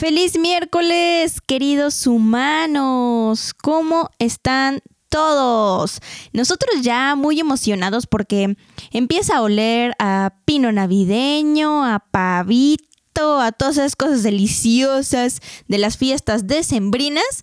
[0.00, 3.52] Feliz miércoles, queridos humanos.
[3.52, 4.80] ¿Cómo están
[5.10, 6.00] todos?
[6.32, 8.56] Nosotros ya muy emocionados porque
[8.92, 15.98] empieza a oler a pino navideño, a pavito, a todas esas cosas deliciosas de las
[15.98, 17.42] fiestas decembrinas,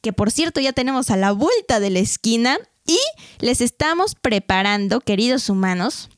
[0.00, 3.00] que por cierto ya tenemos a la vuelta de la esquina y
[3.40, 6.10] les estamos preparando, queridos humanos,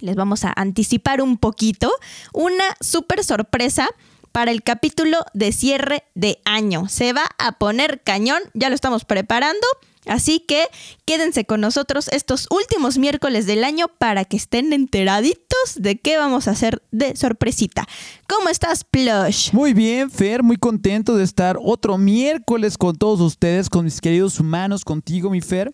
[0.00, 1.90] les vamos a anticipar un poquito,
[2.34, 3.88] una súper sorpresa
[4.34, 6.88] para el capítulo de cierre de año.
[6.88, 9.64] Se va a poner cañón, ya lo estamos preparando.
[10.06, 10.66] Así que
[11.04, 16.48] quédense con nosotros estos últimos miércoles del año para que estén enteraditos de qué vamos
[16.48, 17.86] a hacer de sorpresita.
[18.28, 19.52] ¿Cómo estás, Plush?
[19.52, 24.40] Muy bien, Fer, muy contento de estar otro miércoles con todos ustedes, con mis queridos
[24.40, 25.70] humanos, contigo, mi Fer.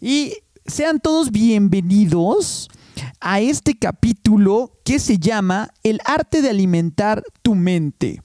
[0.00, 0.34] Y
[0.64, 2.70] sean todos bienvenidos
[3.20, 8.20] a este capítulo que se llama El arte de alimentar tu mente.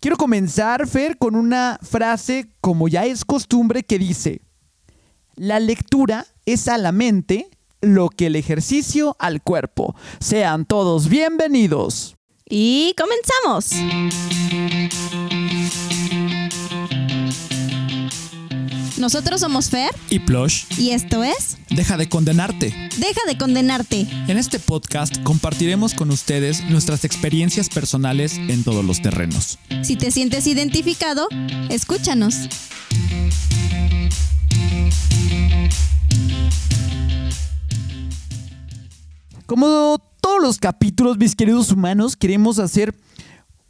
[0.00, 4.40] Quiero comenzar, Fer, con una frase, como ya es costumbre, que dice,
[5.36, 7.48] la lectura es a la mente
[7.80, 9.94] lo que el ejercicio al cuerpo.
[10.18, 12.16] Sean todos bienvenidos.
[12.48, 13.74] Y comenzamos.
[19.00, 20.64] Nosotros somos Fer y Plush.
[20.76, 22.74] y esto es Deja de condenarte.
[22.98, 24.06] Deja de condenarte.
[24.28, 29.58] En este podcast compartiremos con ustedes nuestras experiencias personales en todos los terrenos.
[29.80, 31.28] Si te sientes identificado,
[31.70, 32.50] escúchanos.
[39.46, 42.94] Como todos los capítulos, mis queridos humanos, queremos hacer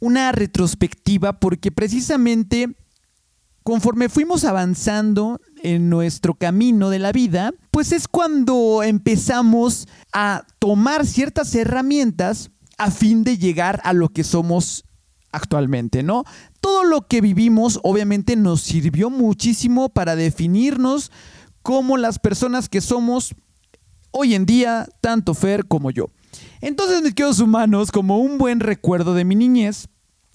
[0.01, 2.75] una retrospectiva porque precisamente
[3.63, 11.05] conforme fuimos avanzando en nuestro camino de la vida, pues es cuando empezamos a tomar
[11.05, 14.85] ciertas herramientas a fin de llegar a lo que somos
[15.31, 16.23] actualmente, ¿no?
[16.59, 21.11] Todo lo que vivimos obviamente nos sirvió muchísimo para definirnos
[21.61, 23.35] como las personas que somos
[24.11, 26.07] hoy en día, tanto Fer como yo.
[26.59, 29.87] Entonces, mis queridos humanos, como un buen recuerdo de mi niñez,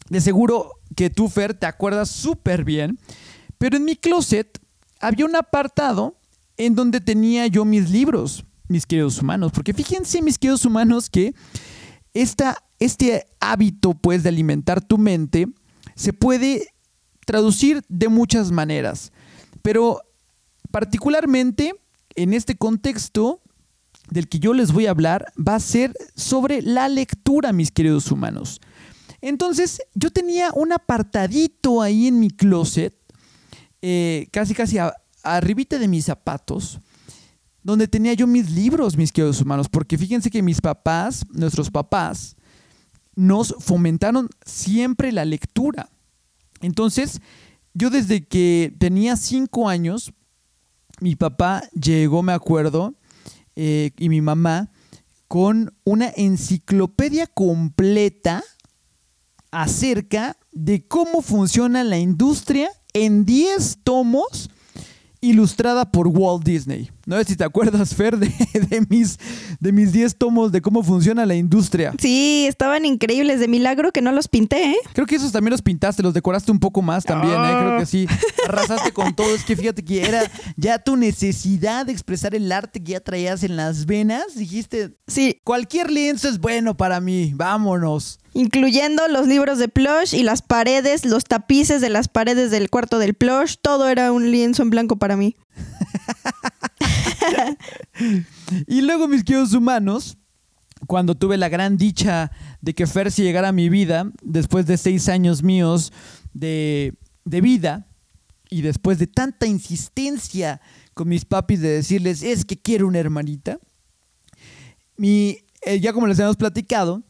[0.08, 2.98] de seguro que tú, Fer, te acuerdas súper bien,
[3.58, 4.58] pero en mi closet
[5.00, 6.18] había un apartado
[6.56, 11.34] en donde tenía yo mis libros, mis queridos humanos, porque fíjense, mis queridos humanos, que
[12.14, 15.46] esta, este hábito, pues, de alimentar tu mente
[15.94, 16.68] se puede
[17.24, 19.12] traducir de muchas maneras,
[19.62, 20.00] pero
[20.70, 21.74] particularmente
[22.14, 23.40] en este contexto
[24.10, 28.10] del que yo les voy a hablar va a ser sobre la lectura, mis queridos
[28.10, 28.60] humanos.
[29.20, 32.94] Entonces, yo tenía un apartadito ahí en mi closet,
[33.82, 36.80] eh, casi casi a- arribita de mis zapatos,
[37.62, 42.36] donde tenía yo mis libros, mis queridos humanos, porque fíjense que mis papás, nuestros papás,
[43.16, 45.88] nos fomentaron siempre la lectura.
[46.60, 47.20] Entonces,
[47.74, 50.12] yo desde que tenía cinco años,
[51.00, 52.94] mi papá llegó, me acuerdo,
[53.56, 54.70] eh, y mi mamá,
[55.28, 58.44] con una enciclopedia completa
[59.62, 64.50] acerca de cómo funciona la industria en 10 tomos
[65.22, 66.90] ilustrada por Walt Disney.
[67.06, 69.18] No sé si te acuerdas, Fer, de, de mis,
[69.58, 71.94] de mis 10 tomos de cómo funciona la industria.
[71.98, 73.40] Sí, estaban increíbles.
[73.40, 74.76] De milagro que no los pinté, ¿eh?
[74.92, 77.38] Creo que esos también los pintaste, los decoraste un poco más también, ¿eh?
[77.38, 77.60] Ah.
[77.64, 78.06] Creo que sí.
[78.48, 79.34] Arrasaste con todo.
[79.34, 83.42] Es que fíjate que era ya tu necesidad de expresar el arte que ya traías
[83.42, 84.36] en las venas.
[84.36, 88.18] Dijiste, Sí, cualquier lienzo es bueno para mí, vámonos.
[88.36, 92.98] Incluyendo los libros de plush y las paredes, los tapices de las paredes del cuarto
[92.98, 93.56] del plush.
[93.62, 95.36] Todo era un lienzo en blanco para mí.
[98.68, 100.18] Y luego, mis queridos humanos,
[100.86, 102.30] cuando tuve la gran dicha
[102.60, 105.92] de que Fersi llegara a mi vida, después de seis años míos
[106.32, 106.94] de,
[107.24, 107.88] de vida,
[108.48, 110.60] y después de tanta insistencia
[110.94, 113.58] con mis papis de decirles, es que quiero una hermanita,
[114.96, 117.02] mi, eh, ya como les hemos platicado,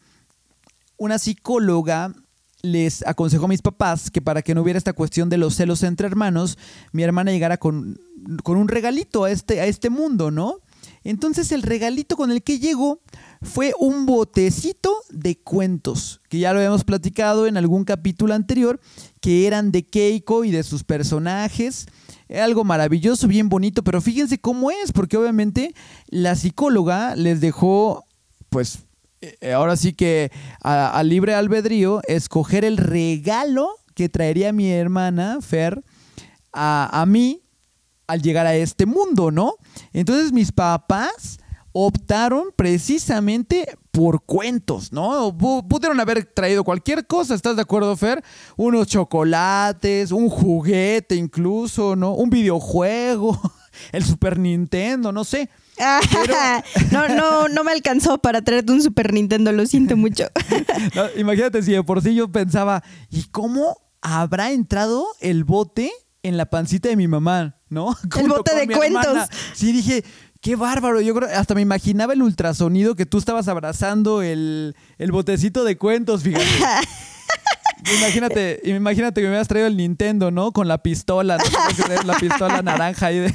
[0.96, 2.12] una psicóloga
[2.62, 5.82] les aconsejó a mis papás que para que no hubiera esta cuestión de los celos
[5.82, 6.59] entre hermanos,
[6.92, 7.98] mi hermana llegara con,
[8.42, 10.60] con un regalito a este, a este mundo, ¿no?
[11.04, 13.00] Entonces el regalito con el que llegó
[13.41, 18.80] fue un botecito de cuentos, que ya lo habíamos platicado en algún capítulo anterior,
[19.21, 21.86] que eran de Keiko y de sus personajes.
[22.28, 25.74] Algo maravilloso, bien bonito, pero fíjense cómo es, porque obviamente
[26.09, 28.04] la psicóloga les dejó,
[28.48, 28.80] pues,
[29.54, 30.30] ahora sí que
[30.62, 35.82] a, a libre albedrío, escoger el regalo que traería mi hermana Fer
[36.52, 37.42] a, mí
[38.06, 39.54] al llegar a este mundo, ¿no?
[39.92, 41.38] Entonces mis papás
[41.72, 45.36] optaron precisamente por cuentos, ¿no?
[45.36, 48.22] Pu- Pudieron haber traído cualquier cosa, ¿estás de acuerdo, Fer?
[48.56, 52.12] Unos chocolates, un juguete incluso, ¿no?
[52.14, 53.38] Un videojuego,
[53.92, 55.50] el Super Nintendo, no sé.
[56.92, 60.24] No, no, no me alcanzó para traerte un Super Nintendo, lo siento mucho.
[60.94, 65.90] No, imagínate si de por sí yo pensaba, ¿y cómo habrá entrado el bote
[66.22, 67.94] en la pancita de mi mamá, ¿no?
[68.12, 69.04] Junto bote de cuentos.
[69.06, 69.28] hermana.
[69.54, 70.04] Sí, dije,
[70.40, 71.00] qué bárbaro.
[71.00, 75.76] Yo creo, hasta me imaginaba el ultrasonido que tú estabas abrazando el, el botecito de
[75.76, 76.44] cuentos, fíjate.
[77.98, 80.52] Imagínate, imagínate que me hubieras traído el Nintendo, ¿no?
[80.52, 82.02] Con la pistola, ¿no?
[82.04, 83.34] La pistola naranja ahí de...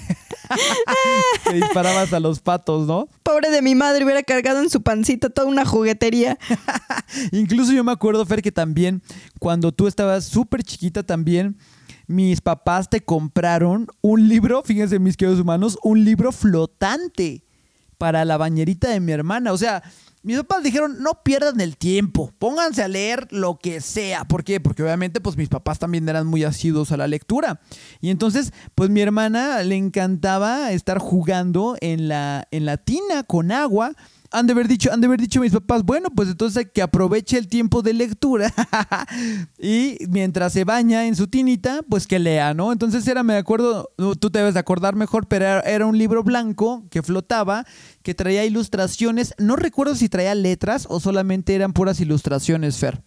[1.43, 3.07] que disparabas a los patos, ¿no?
[3.23, 6.37] Pobre de mi madre, hubiera cargado en su pancita toda una juguetería.
[7.31, 9.01] Incluso yo me acuerdo, Fer, que también
[9.39, 11.57] cuando tú estabas súper chiquita también,
[12.07, 17.43] mis papás te compraron un libro, fíjense mis queridos humanos, un libro flotante
[18.01, 19.53] para la bañerita de mi hermana.
[19.53, 19.83] O sea,
[20.23, 24.25] mis papás dijeron, no pierdan el tiempo, pónganse a leer lo que sea.
[24.25, 24.59] ¿Por qué?
[24.59, 27.61] Porque obviamente pues mis papás también eran muy asiduos a la lectura.
[27.99, 33.51] Y entonces pues mi hermana le encantaba estar jugando en la, en la tina con
[33.51, 33.93] agua.
[34.31, 37.37] Han de haber dicho, han de haber dicho mis papás, bueno, pues entonces que aproveche
[37.37, 38.53] el tiempo de lectura
[39.59, 42.71] y mientras se baña en su tinita, pues que lea, ¿no?
[42.71, 46.85] Entonces era, me acuerdo, tú te debes de acordar mejor, pero era, un libro blanco
[46.89, 47.65] que flotaba,
[48.03, 49.33] que traía ilustraciones.
[49.37, 53.03] No recuerdo si traía letras o solamente eran puras ilustraciones, Fer.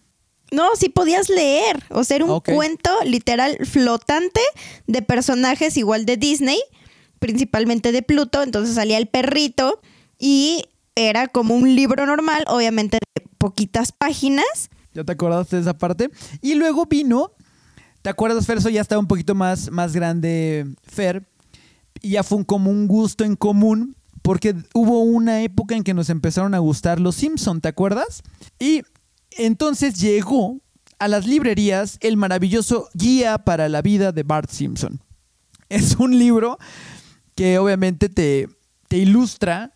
[0.51, 1.83] No, sí podías leer.
[1.89, 4.41] O sea, era un cuento literal flotante
[4.85, 6.59] de personajes igual de Disney,
[7.19, 8.43] principalmente de Pluto.
[8.43, 9.81] Entonces salía el perrito
[10.19, 14.69] y era como un libro normal, obviamente de poquitas páginas.
[14.93, 16.09] ¿Ya te acordaste de esa parte?
[16.41, 17.33] Y luego vino,
[18.01, 18.57] ¿te acuerdas, Fer?
[18.57, 21.27] Eso ya estaba un poquito más, más grande, Fer.
[22.01, 26.09] Y ya fue como un gusto en común, porque hubo una época en que nos
[26.09, 28.23] empezaron a gustar los Simpson, ¿te acuerdas?
[28.57, 28.83] Y
[29.31, 30.59] entonces llegó
[30.97, 35.01] a las librerías el maravilloso Guía para la Vida de Bart Simpson.
[35.69, 36.57] Es un libro
[37.35, 38.47] que obviamente te,
[38.87, 39.74] te ilustra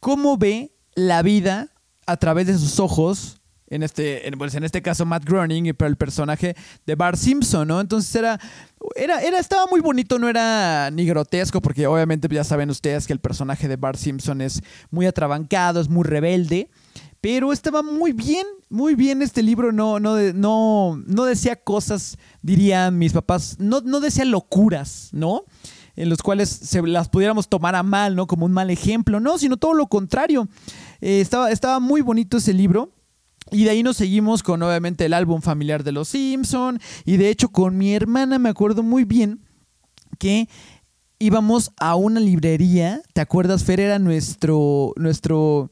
[0.00, 1.68] cómo ve la vida
[2.06, 3.36] a través de sus ojos.
[3.68, 6.56] En este, en, pues en este caso Matt Groening, pero el personaje
[6.86, 7.80] de Bart Simpson, ¿no?
[7.80, 8.40] Entonces era,
[8.96, 13.12] era, era, estaba muy bonito, no era ni grotesco, porque obviamente ya saben ustedes que
[13.12, 14.60] el personaje de Bart Simpson es
[14.90, 16.68] muy atrabancado, es muy rebelde,
[17.20, 22.98] pero estaba muy bien, muy bien este libro, no, no, no, no decía cosas, dirían
[22.98, 25.44] mis papás, no, no decía locuras, ¿no?
[26.00, 28.26] En los cuales se las pudiéramos tomar a mal, ¿no?
[28.26, 30.48] Como un mal ejemplo, no, sino todo lo contrario.
[31.02, 32.92] Eh, estaba, estaba muy bonito ese libro.
[33.52, 36.80] Y de ahí nos seguimos con obviamente el álbum familiar de los Simpson.
[37.04, 39.44] Y de hecho con mi hermana me acuerdo muy bien
[40.18, 40.48] que
[41.18, 43.02] íbamos a una librería.
[43.12, 43.80] ¿Te acuerdas, Fer?
[43.80, 45.70] Era nuestro, nuestro,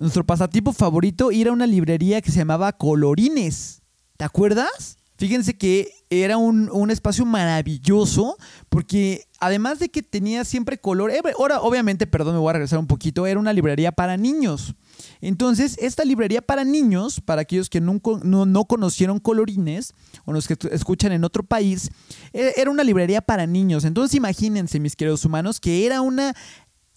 [0.00, 3.82] nuestro pasatiempo favorito ir a una librería que se llamaba Colorines.
[4.16, 4.98] ¿Te acuerdas?
[5.16, 8.36] Fíjense que era un, un espacio maravilloso
[8.68, 12.78] porque además de que tenía siempre color, eh, ahora obviamente, perdón, me voy a regresar
[12.78, 14.74] un poquito, era una librería para niños.
[15.20, 19.92] Entonces, esta librería para niños, para aquellos que nunca, no, no conocieron colorines
[20.24, 21.90] o los que escuchan en otro país,
[22.32, 23.84] eh, era una librería para niños.
[23.84, 26.34] Entonces, imagínense, mis queridos humanos, que era una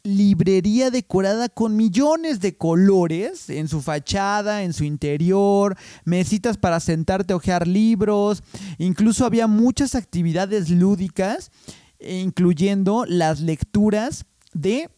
[0.03, 7.33] librería decorada con millones de colores en su fachada, en su interior, mesitas para sentarte
[7.33, 8.41] a hojear libros,
[8.77, 11.51] incluso había muchas actividades lúdicas,
[11.99, 14.89] incluyendo las lecturas de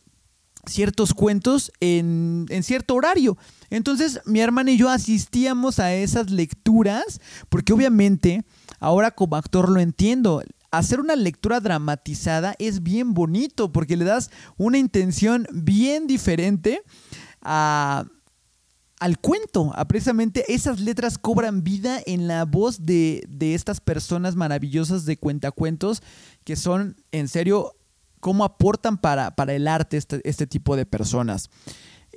[0.65, 3.37] ciertos cuentos en, en, cierto horario.
[3.69, 8.43] Entonces mi hermana y yo asistíamos a esas lecturas porque obviamente
[8.79, 10.43] ahora como actor lo entiendo.
[10.71, 16.83] Hacer una lectura dramatizada es bien bonito porque le das una intención bien diferente
[17.41, 18.05] a,
[18.99, 19.71] al cuento.
[19.75, 25.17] A precisamente esas letras cobran vida en la voz de, de estas personas maravillosas de
[25.17, 26.01] cuentacuentos
[26.43, 27.75] que son en serio
[28.19, 31.49] cómo aportan para, para el arte este, este, tipo de personas.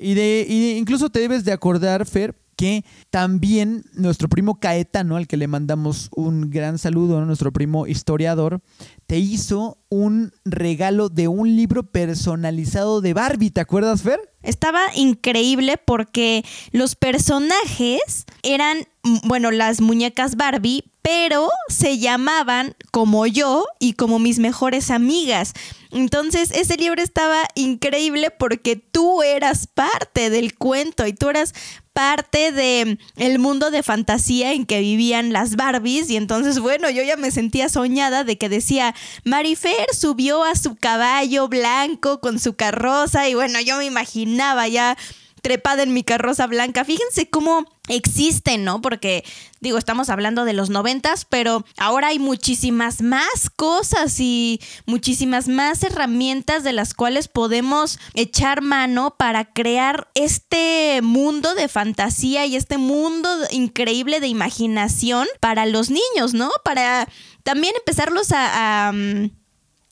[0.00, 5.26] Y, de, y incluso te debes de acordar, Fer, que también nuestro primo Caetano, al
[5.26, 8.60] que le mandamos un gran saludo, nuestro primo historiador,
[9.06, 14.20] te hizo un regalo de un libro personalizado de Barbie, ¿te acuerdas, Fer?
[14.42, 18.88] Estaba increíble porque los personajes eran,
[19.24, 25.52] bueno, las muñecas Barbie, pero se llamaban como yo y como mis mejores amigas.
[25.90, 31.54] Entonces ese libro estaba increíble porque tú eras parte del cuento y tú eras
[31.92, 36.10] parte de el mundo de fantasía en que vivían las Barbies.
[36.10, 38.94] Y entonces bueno yo ya me sentía soñada de que decía
[39.24, 44.96] Marifer subió a su caballo blanco con su carroza y bueno yo me imaginaba ya
[45.42, 46.84] trepada en mi carroza blanca.
[46.84, 48.80] Fíjense cómo existen, ¿no?
[48.80, 49.24] Porque
[49.60, 55.82] digo, estamos hablando de los noventas, pero ahora hay muchísimas más cosas y muchísimas más
[55.82, 62.78] herramientas de las cuales podemos echar mano para crear este mundo de fantasía y este
[62.78, 66.50] mundo increíble de imaginación para los niños, ¿no?
[66.64, 67.08] Para
[67.42, 69.41] también empezarlos a, mm,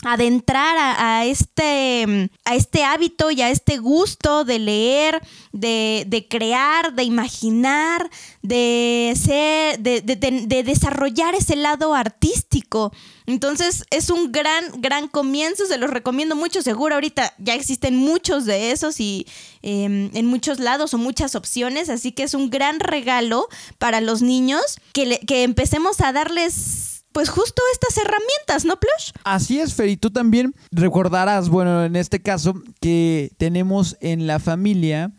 [0.02, 5.20] adentrar a, este, a este hábito y a este gusto de leer,
[5.52, 8.10] de, crear, de imaginar,
[8.42, 12.92] de, ser, de, de, desarrollar ese lado artístico.
[13.26, 18.44] Entonces es un gran, gran comienzo, se los recomiendo mucho, seguro ahorita ya existen muchos
[18.46, 19.26] de esos y
[19.62, 24.22] em, en muchos lados o muchas opciones, así que es un gran regalo para los
[24.22, 29.12] niños que, que empecemos a darles pues justo estas herramientas, ¿no, Plush?
[29.24, 34.38] Así es, Fer, y tú también recordarás, bueno, en este caso, que tenemos en la
[34.38, 35.12] familia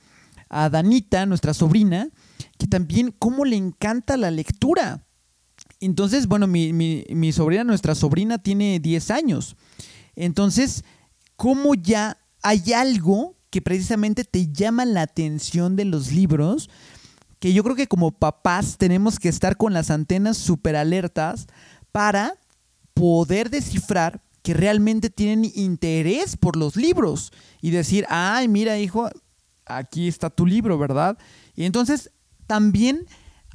[0.49, 2.09] a Danita, nuestra sobrina,
[2.57, 5.05] que también cómo le encanta la lectura.
[5.79, 9.55] Entonces, bueno, mi, mi sobrina, nuestra sobrina, tiene 10 años.
[10.15, 10.83] Entonces,
[11.35, 16.69] ¿cómo ya hay algo que precisamente te llama la atención de los libros?
[17.39, 21.47] Que yo creo que como papás tenemos que estar con las antenas súper alertas
[21.91, 22.35] para
[22.93, 27.31] poder descifrar que realmente tienen interés por los libros
[27.61, 29.09] y decir, ay, mira hijo,
[29.65, 31.17] aquí está tu libro, ¿verdad?
[31.55, 32.11] Y entonces
[32.47, 33.05] también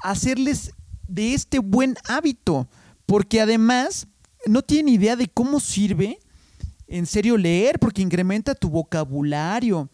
[0.02, 0.72] hacerles
[1.08, 2.68] de este buen hábito,
[3.04, 4.06] porque además
[4.46, 6.18] no tienen idea de cómo sirve
[6.88, 9.90] en serio leer, porque incrementa tu vocabulario.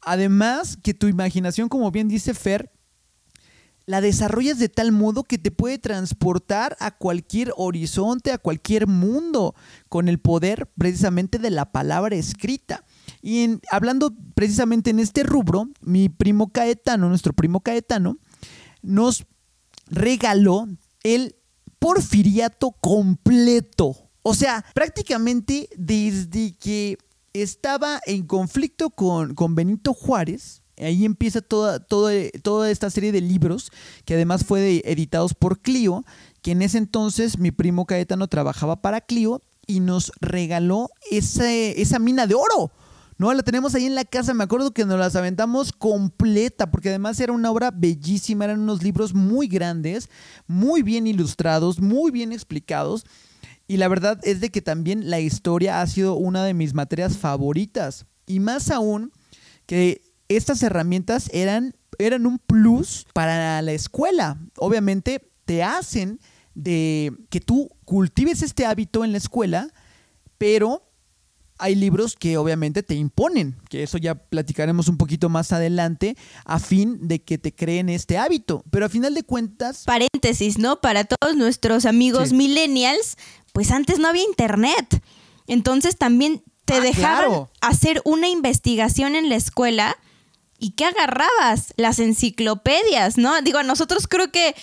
[0.00, 2.70] Además que tu imaginación, como bien dice Fer,
[3.88, 9.54] la desarrollas de tal modo que te puede transportar a cualquier horizonte, a cualquier mundo,
[9.88, 12.84] con el poder precisamente de la palabra escrita.
[13.22, 18.18] Y hablando precisamente en este rubro, mi primo Caetano, nuestro primo Caetano,
[18.82, 19.24] nos
[19.86, 20.68] regaló
[21.02, 21.36] el
[21.78, 23.96] porfiriato completo.
[24.22, 26.98] O sea, prácticamente desde que
[27.32, 33.20] estaba en conflicto con, con Benito Juárez, Ahí empieza toda, toda, toda esta serie de
[33.20, 33.70] libros
[34.04, 36.04] que además fue editados por Clio,
[36.42, 41.98] que en ese entonces mi primo Caetano trabajaba para Clio y nos regaló ese, esa
[41.98, 42.72] mina de oro.
[43.18, 44.32] No, la tenemos ahí en la casa.
[44.32, 48.44] Me acuerdo que nos las aventamos completa, porque además era una obra bellísima.
[48.44, 50.08] Eran unos libros muy grandes,
[50.46, 53.04] muy bien ilustrados, muy bien explicados.
[53.66, 57.18] Y la verdad es de que también la historia ha sido una de mis materias
[57.18, 58.06] favoritas.
[58.26, 59.10] Y más aún
[59.66, 64.38] que estas herramientas eran, eran un plus para la escuela.
[64.56, 66.20] Obviamente te hacen
[66.54, 69.68] de que tú cultives este hábito en la escuela,
[70.36, 70.82] pero
[71.58, 76.58] hay libros que obviamente te imponen, que eso ya platicaremos un poquito más adelante, a
[76.58, 78.64] fin de que te creen este hábito.
[78.70, 79.84] Pero a final de cuentas...
[79.84, 80.80] Paréntesis, ¿no?
[80.80, 83.16] Para todos nuestros amigos millennials,
[83.52, 85.02] pues antes no había internet.
[85.46, 89.96] Entonces también te ah, dejaban hacer una investigación en la escuela
[90.58, 91.72] ¿Y qué agarrabas?
[91.76, 93.40] Las enciclopedias, ¿no?
[93.42, 94.54] Digo, a nosotros creo que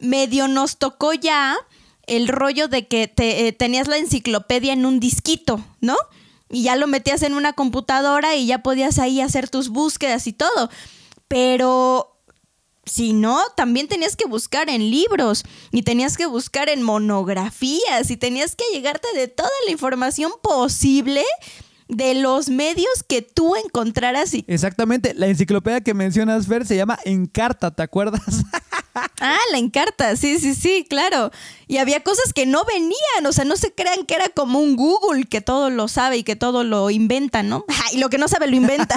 [0.00, 1.56] medio nos tocó ya
[2.06, 5.96] el rollo de que te, eh, tenías la enciclopedia en un disquito, ¿no?
[6.50, 10.32] Y ya lo metías en una computadora y ya podías ahí hacer tus búsquedas y
[10.32, 10.70] todo.
[11.28, 12.14] Pero
[12.86, 18.16] si no, también tenías que buscar en libros y tenías que buscar en monografías y
[18.16, 21.24] tenías que llegarte de toda la información posible
[21.88, 24.34] de los medios que tú encontraras.
[24.34, 24.44] Y...
[24.48, 28.20] Exactamente, la enciclopedia que mencionas, Fer, se llama Encarta, ¿te acuerdas?
[29.20, 31.30] ah, la Encarta, sí, sí, sí, claro.
[31.66, 34.76] Y había cosas que no venían, o sea, no se crean que era como un
[34.76, 37.64] Google que todo lo sabe y que todo lo inventa, ¿no?
[37.92, 38.96] y lo que no sabe lo inventa.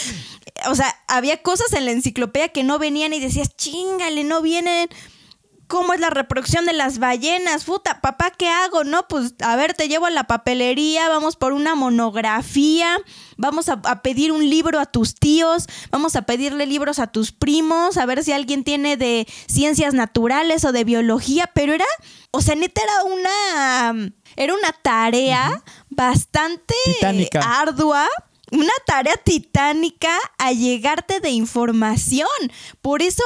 [0.68, 4.88] o sea, había cosas en la enciclopedia que no venían y decías, chingale, no vienen
[5.72, 7.64] cómo es la reproducción de las ballenas.
[7.64, 8.84] Puta, papá, ¿qué hago?
[8.84, 12.98] No, pues a ver, te llevo a la papelería, vamos por una monografía,
[13.38, 17.96] vamos a, pedir un libro a tus tíos, vamos a pedirle libros a tus primos,
[17.96, 21.86] a ver si alguien tiene de ciencias naturales o de biología, pero era,
[22.32, 26.74] o sea, neta era una, era una tarea bastante
[27.40, 28.06] ardua
[28.50, 32.28] una tarea titánica a llegarte de información.
[32.82, 33.24] Por eso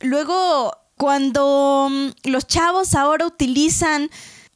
[0.00, 0.72] luego
[1.04, 4.10] cuando mm, los chavos ahora utilizan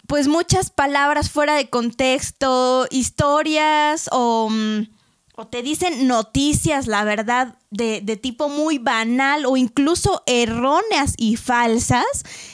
[0.07, 4.87] pues muchas palabras fuera de contexto, historias o, mm,
[5.51, 12.07] te dicen noticias, la verdad, de, de, tipo muy banal o incluso erróneas y falsas,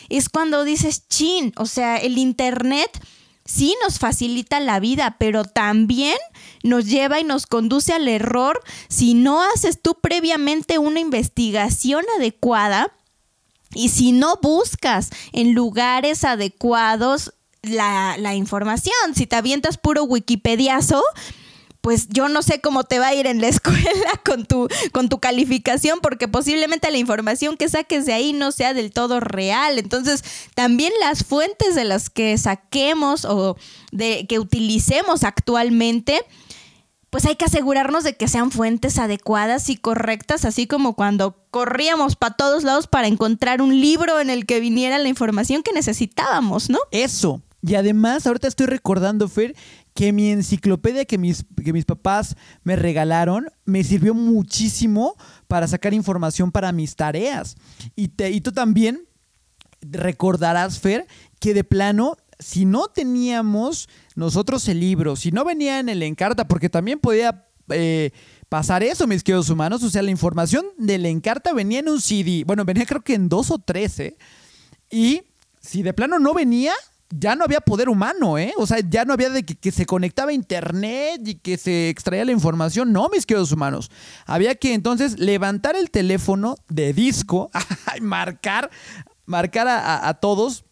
[0.09, 3.01] es cuando dices, chin, o sea, el Internet
[3.45, 6.19] sí nos facilita la vida, pero también
[6.65, 12.93] nos lleva y nos conduce al error si no haces tú previamente una investigación adecuada
[13.75, 18.95] y si no buscas en lugares adecuados la, la información.
[19.15, 21.03] Si te avientas puro Wikipediazo,
[21.85, 25.11] pues yo no sé cómo te va a ir en la escuela con tu, con
[25.11, 29.79] tu calificación, porque posiblemente la información que saques de ahí no sea del todo real.
[29.79, 33.59] Entonces, también las fuentes de las que saquemos o
[33.93, 36.25] de que utilicemos actualmente,
[37.15, 42.17] pues hay que asegurarnos de que sean fuentes adecuadas y correctas, así como cuando corríamos
[42.17, 46.71] para todos lados para encontrar un libro en el que viniera la información que necesitábamos,
[46.71, 46.81] ¿no?
[46.91, 47.41] Eso.
[47.63, 49.55] Y además, ahorita estoy recordando, Fer,
[49.95, 55.15] que mi enciclopedia que mis, que mis papás me regalaron me sirvió muchísimo
[55.47, 57.55] para sacar información para mis tareas.
[57.95, 59.07] Y, y tú también
[59.83, 61.07] recordarás, Fer,
[61.39, 66.47] que de plano, si no teníamos nosotros el libro, si no venía en el encarta,
[66.49, 67.49] porque también podía...
[67.71, 68.11] Eh,
[68.55, 69.83] pasar eso, mis queridos humanos.
[69.83, 72.45] O sea, la información del Encarta venía en un CD.
[72.47, 74.17] Bueno, venía creo que en dos o tres, ¿eh?
[74.89, 75.23] Y
[75.61, 76.73] si de plano no venía,
[77.11, 78.53] ya no había poder humano, ¿eh?
[78.57, 82.25] O sea, ya no había de que, se conectaba a internet y que se extraía
[82.25, 82.93] la información.
[82.93, 83.91] No, mis queridos humanos.
[84.25, 87.51] Había que entonces levantar el teléfono de disco,
[88.01, 88.71] marcar,
[89.27, 90.65] marcar a todos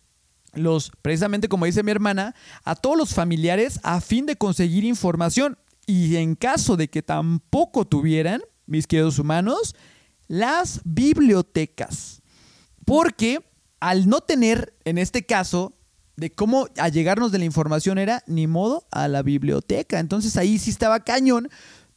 [0.53, 5.59] los, precisamente como dice mi hermana, a todos los familiares a fin de conseguir información.
[5.87, 9.75] Y en caso de que tampoco tuvieran, mis queridos humanos,
[10.29, 12.23] las bibliotecas.
[12.85, 13.45] Porque
[13.81, 15.75] al no tener, en este caso,
[16.17, 19.99] de cómo allegarnos de la información era ni modo a la biblioteca.
[19.99, 21.49] Entonces ahí sí estaba cañón,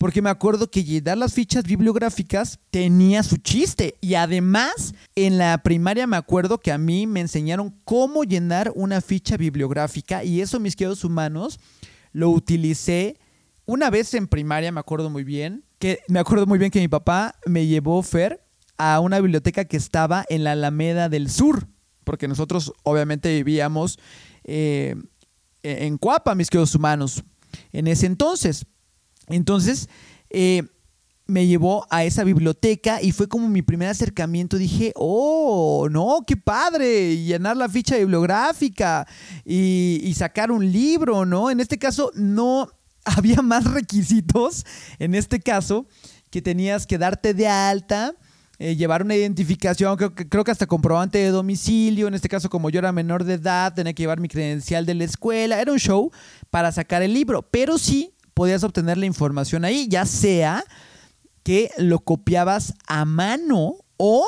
[0.05, 3.95] porque me acuerdo que llenar las fichas bibliográficas tenía su chiste.
[4.01, 9.01] Y además, en la primaria me acuerdo que a mí me enseñaron cómo llenar una
[9.01, 11.59] ficha bibliográfica y eso, mis queridos humanos,
[12.12, 13.17] lo utilicé
[13.65, 16.88] una vez en primaria, me acuerdo muy bien, que me acuerdo muy bien que mi
[16.88, 18.45] papá me llevó Fer
[18.77, 21.67] a una biblioteca que estaba en la Alameda del Sur
[22.03, 23.97] porque nosotros obviamente vivíamos
[24.43, 24.97] eh,
[25.63, 27.24] en Cuapa, mis queridos humanos,
[27.71, 28.67] en ese entonces.
[29.27, 29.89] Entonces,
[30.29, 30.63] eh,
[31.27, 34.57] me llevó a esa biblioteca y fue como mi primer acercamiento.
[34.57, 39.07] Dije, oh, no, qué padre, llenar la ficha bibliográfica
[39.43, 41.49] y, sacar un libro, ¿no?
[41.49, 42.69] En este caso, no
[43.05, 44.65] había más requisitos,
[44.99, 45.88] en este caso,
[46.29, 48.13] que tenías que darte de alta
[48.57, 52.79] eh, llevar una identificación, creo que hasta comprobante de domicilio, en este caso como yo
[52.79, 56.09] era menor de edad, tenía que llevar mi credencial de la escuela, era un show
[56.51, 60.63] para sacar el libro, pero sí podías obtener la información ahí, ya sea
[61.41, 64.26] que lo copiabas a mano o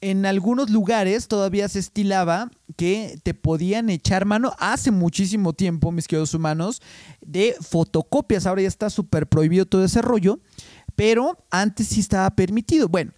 [0.00, 6.06] en algunos lugares todavía se estilaba que te podían echar mano hace muchísimo tiempo, mis
[6.06, 6.82] queridos humanos,
[7.20, 8.46] de fotocopias.
[8.46, 10.38] Ahora ya está súper prohibido todo ese rollo,
[10.94, 12.88] pero antes sí estaba permitido.
[12.88, 13.12] Bueno,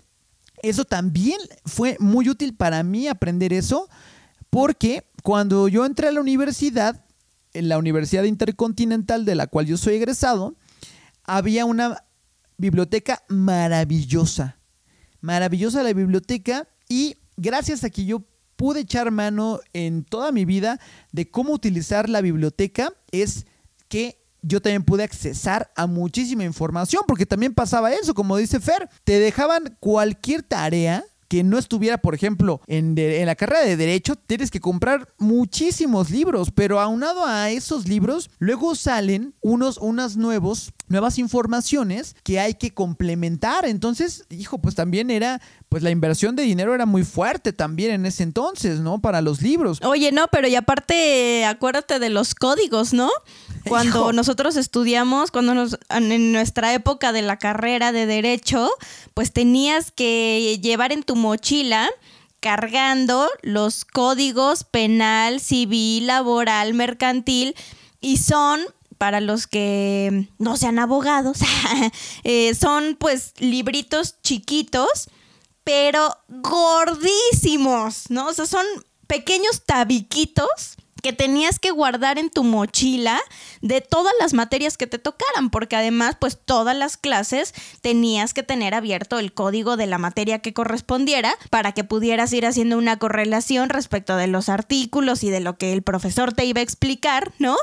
[0.62, 3.88] eso también fue muy útil para mí aprender eso,
[4.48, 7.04] porque cuando yo entré a la universidad,
[7.52, 10.56] en la Universidad Intercontinental de la cual yo soy egresado,
[11.24, 12.04] había una
[12.56, 14.58] biblioteca maravillosa,
[15.20, 18.24] maravillosa la biblioteca y gracias a que yo
[18.56, 20.80] pude echar mano en toda mi vida
[21.12, 23.46] de cómo utilizar la biblioteca es
[23.88, 28.88] que yo también pude accesar a muchísima información, porque también pasaba eso, como dice Fer,
[29.04, 34.50] te dejaban cualquier tarea que no estuviera, por ejemplo, en, la carrera de derecho, tienes
[34.50, 41.18] que comprar muchísimos libros, pero aunado a esos libros, luego salen unos, unas nuevos, nuevas
[41.18, 43.66] informaciones que hay que complementar.
[43.66, 48.06] Entonces, hijo, pues también era, pues la inversión de dinero era muy fuerte también en
[48.06, 49.00] ese entonces, ¿no?
[49.00, 49.78] Para los libros.
[49.82, 53.10] Oye, no, pero y aparte, acuérdate de los códigos, ¿no?
[53.68, 58.70] Cuando nosotros estudiamos, cuando nos, en nuestra época de la carrera de derecho,
[59.12, 61.90] pues tenías que llevar en tu mochila
[62.40, 67.54] cargando los códigos penal, civil, laboral, mercantil
[68.00, 68.60] y son
[68.96, 71.38] para los que no sean abogados,
[72.24, 75.08] eh, son pues libritos chiquitos,
[75.68, 78.28] pero gordísimos, ¿no?
[78.28, 78.64] O sea, son
[79.06, 83.20] pequeños tabiquitos que tenías que guardar en tu mochila
[83.60, 87.52] de todas las materias que te tocaran, porque además, pues todas las clases
[87.82, 92.46] tenías que tener abierto el código de la materia que correspondiera para que pudieras ir
[92.46, 96.60] haciendo una correlación respecto de los artículos y de lo que el profesor te iba
[96.60, 97.58] a explicar, ¿no?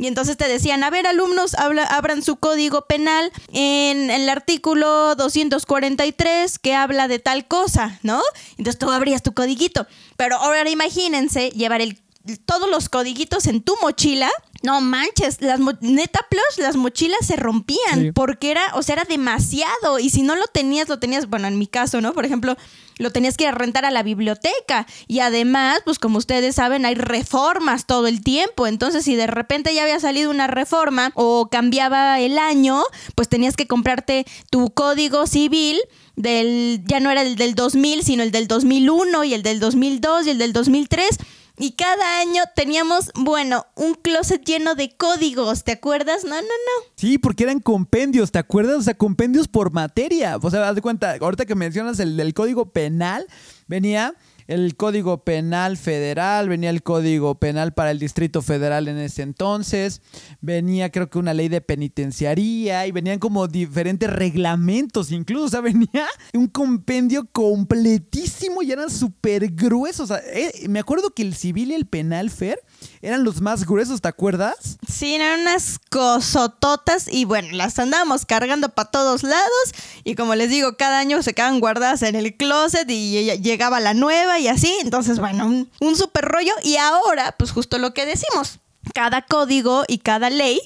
[0.00, 6.58] Y entonces te decían, a ver, alumnos, abran su código penal en, el artículo 243
[6.58, 8.22] que habla de tal cosa, ¿no?
[8.56, 9.86] Entonces tú abrías tu codiguito.
[10.16, 11.98] Pero ahora imagínense llevar el
[12.44, 14.30] todos los codiguitos en tu mochila,
[14.62, 19.98] no manches, las neta plus, las mochilas se rompían porque era, o sea, era demasiado.
[19.98, 22.12] Y si no lo tenías, lo tenías, bueno, en mi caso, ¿no?
[22.12, 22.56] Por ejemplo,
[22.98, 24.86] lo tenías que ir a rentar a la biblioteca.
[25.08, 29.74] Y además, pues como ustedes saben, hay reformas todo el tiempo, entonces si de repente
[29.74, 32.82] ya había salido una reforma o cambiaba el año,
[33.14, 35.80] pues tenías que comprarte tu código civil
[36.16, 40.26] del ya no era el del 2000, sino el del 2001 y el del 2002
[40.26, 41.18] y el del 2003
[41.60, 46.24] y cada año teníamos, bueno, un closet lleno de códigos, ¿te acuerdas?
[46.24, 46.86] No, no, no.
[46.96, 48.76] Sí, porque eran compendios, ¿te acuerdas?
[48.76, 50.38] O sea, compendios por materia.
[50.40, 53.26] O sea, haz de cuenta, ahorita que mencionas el del código penal,
[53.66, 54.14] venía
[54.50, 60.02] el Código Penal Federal, venía el Código Penal para el Distrito Federal en ese entonces,
[60.40, 65.60] venía creo que una ley de penitenciaría y venían como diferentes reglamentos incluso, o sea,
[65.60, 70.10] venía un compendio completísimo y eran súper gruesos.
[70.10, 72.60] Eh, me acuerdo que el civil y el penal, Fer,
[73.02, 74.78] eran los más gruesos, ¿te acuerdas?
[74.90, 80.50] Sí, eran unas cosototas y bueno, las andábamos cargando para todos lados y como les
[80.50, 84.74] digo, cada año se quedaban guardadas en el closet y llegaba la nueva y así,
[84.82, 85.46] entonces bueno,
[85.80, 88.58] un, super rollo y ahora pues justo lo que decimos,
[88.94, 90.60] cada código y cada ley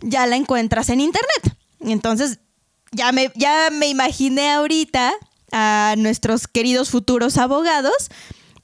[0.00, 1.56] ya la encuentras en internet.
[1.80, 2.38] Entonces
[2.92, 5.12] ya me, ya me imaginé ahorita
[5.52, 8.10] a nuestros queridos futuros abogados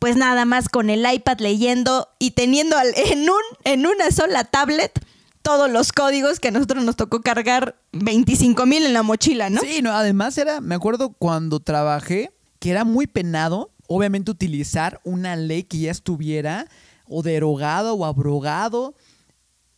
[0.00, 4.98] pues nada más con el iPad leyendo y teniendo en, un, en una sola tablet
[5.42, 9.60] todos los códigos que a nosotros nos tocó cargar 25 mil en la mochila, ¿no?
[9.60, 15.36] Sí, no, además era, me acuerdo cuando trabajé, que era muy penado, obviamente, utilizar una
[15.36, 16.66] ley que ya estuviera
[17.06, 18.94] o derogado o abrogado.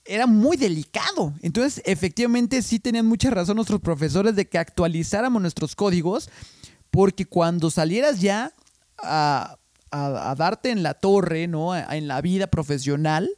[0.05, 1.33] Era muy delicado.
[1.43, 6.29] Entonces, efectivamente, sí tenían mucha razón nuestros profesores de que actualizáramos nuestros códigos,
[6.91, 8.53] porque cuando salieras ya
[8.99, 9.57] a
[9.93, 11.77] a, darte en la torre, ¿no?
[11.77, 13.31] en la vida profesional,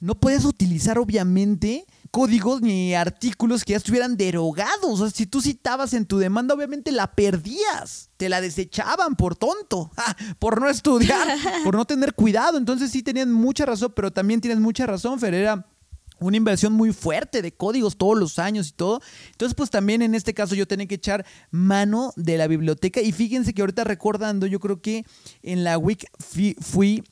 [0.00, 4.84] no puedes utilizar obviamente códigos ni artículos que ya estuvieran derogados.
[4.84, 8.10] O sea, si tú citabas en tu demanda, obviamente la perdías.
[8.16, 9.90] Te la desechaban por tonto,
[10.38, 11.26] por no estudiar,
[11.64, 12.58] por no tener cuidado.
[12.58, 15.66] Entonces sí tenían mucha razón, pero también tienes mucha razón, Ferreira
[16.20, 19.00] una inversión muy fuerte de códigos todos los años y todo.
[19.32, 23.00] Entonces, pues también en este caso yo tenía que echar mano de la biblioteca.
[23.00, 25.04] Y fíjense que ahorita recordando, yo creo que
[25.42, 26.06] en la WIC
[26.60, 27.04] fui,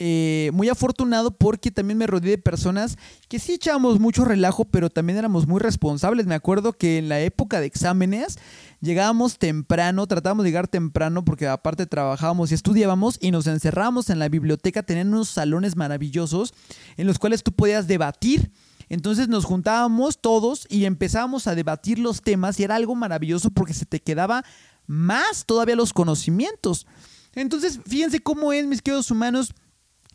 [0.00, 4.90] eh, muy afortunado porque también me rodeé de personas que sí echábamos mucho relajo, pero
[4.90, 6.26] también éramos muy responsables.
[6.26, 8.38] Me acuerdo que en la época de exámenes
[8.80, 14.18] llegábamos temprano, tratábamos de llegar temprano porque aparte trabajábamos y estudiábamos y nos encerrábamos en
[14.18, 16.54] la biblioteca, tenían unos salones maravillosos
[16.96, 18.50] en los cuales tú podías debatir.
[18.88, 23.74] Entonces nos juntábamos todos y empezábamos a debatir los temas y era algo maravilloso porque
[23.74, 24.44] se te quedaba
[24.86, 26.86] más todavía los conocimientos.
[27.34, 29.54] Entonces, fíjense cómo es, mis queridos humanos.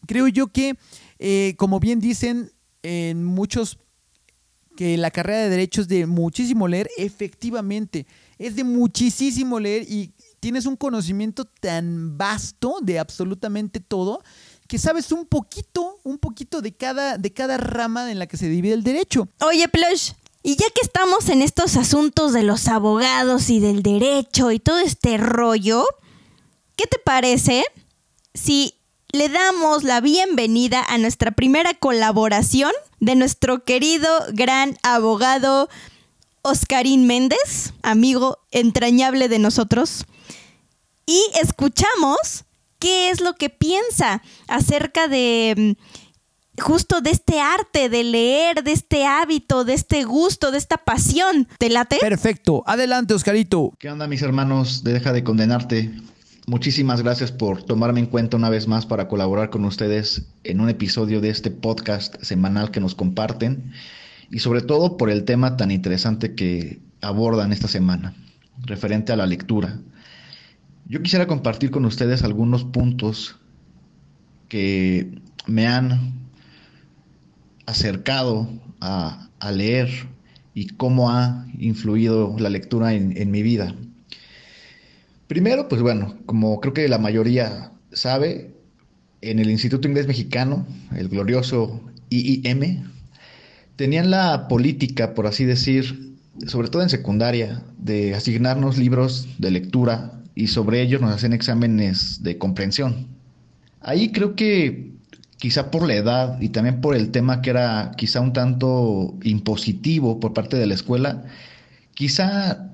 [0.09, 0.75] Creo yo que,
[1.19, 3.77] eh, como bien dicen en muchos,
[4.75, 8.07] que la carrera de derecho es de muchísimo leer, efectivamente
[8.39, 14.23] es de muchísimo leer y tienes un conocimiento tan vasto de absolutamente todo
[14.67, 18.49] que sabes un poquito, un poquito de cada, de cada rama en la que se
[18.49, 19.27] divide el derecho.
[19.41, 24.49] Oye, Plush, y ya que estamos en estos asuntos de los abogados y del derecho
[24.51, 25.85] y todo este rollo,
[26.75, 27.63] ¿qué te parece
[28.33, 28.73] si
[29.11, 35.67] le damos la bienvenida a nuestra primera colaboración de nuestro querido gran abogado
[36.43, 40.05] Oscarín Méndez, amigo entrañable de nosotros,
[41.05, 42.45] y escuchamos
[42.77, 45.75] qué es lo que piensa acerca de
[46.57, 50.77] mm, justo de este arte de leer, de este hábito, de este gusto, de esta
[50.77, 51.47] pasión.
[51.57, 51.97] ¿Te late?
[51.99, 52.63] Perfecto.
[52.67, 53.73] Adelante, Oscarito.
[53.79, 54.83] ¿Qué onda, mis hermanos?
[54.83, 55.91] De Deja de Condenarte.
[56.49, 60.67] Muchísimas gracias por tomarme en cuenta una vez más para colaborar con ustedes en un
[60.67, 63.71] episodio de este podcast semanal que nos comparten
[64.31, 68.15] y sobre todo por el tema tan interesante que abordan esta semana,
[68.65, 69.79] referente a la lectura.
[70.87, 73.35] Yo quisiera compartir con ustedes algunos puntos
[74.47, 76.31] que me han
[77.67, 78.49] acercado
[78.81, 79.87] a, leer
[80.55, 83.75] y cómo ha influido la lectura en, mi vida.
[85.29, 88.55] Primero, pues bueno, como creo que la mayoría sabe,
[89.21, 90.65] en el Instituto Inglés Mexicano,
[90.95, 92.89] el glorioso IIM,
[93.75, 96.15] tenían la política, por así decir,
[96.47, 102.23] sobre todo en secundaria, de asignarnos libros de lectura y sobre ellos nos hacen exámenes
[102.23, 103.05] de comprensión.
[103.81, 104.93] Ahí creo que
[105.37, 110.19] quizá por la edad y también por el tema que era quizá un tanto impositivo
[110.19, 111.25] por parte de la escuela,
[111.93, 112.69] quizá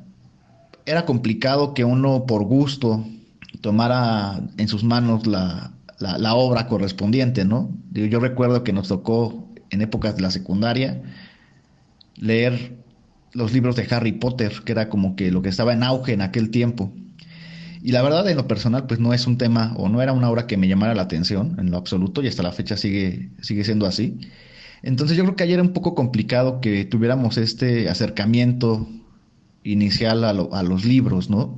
[0.86, 3.06] era complicado que uno por gusto
[3.62, 7.76] tomara en sus manos la, la, obra correspondiente, ¿no?
[7.92, 11.02] Yo recuerdo que nos tocó en épocas de la secundaria
[12.16, 12.78] leer
[13.34, 16.22] los libros de Harry Potter, que era como que lo que estaba en auge en
[16.22, 16.94] aquel tiempo.
[17.82, 20.30] Y la verdad, en lo personal, pues no es un tema o no era una
[20.30, 23.64] obra que me llamara la atención en lo absoluto y hasta la fecha sigue, sigue
[23.64, 24.20] siendo así.
[24.82, 28.88] Entonces yo creo que ayer era un poco complicado que tuviéramos este acercamiento
[29.66, 31.58] inicial a, a los libros, ¿no?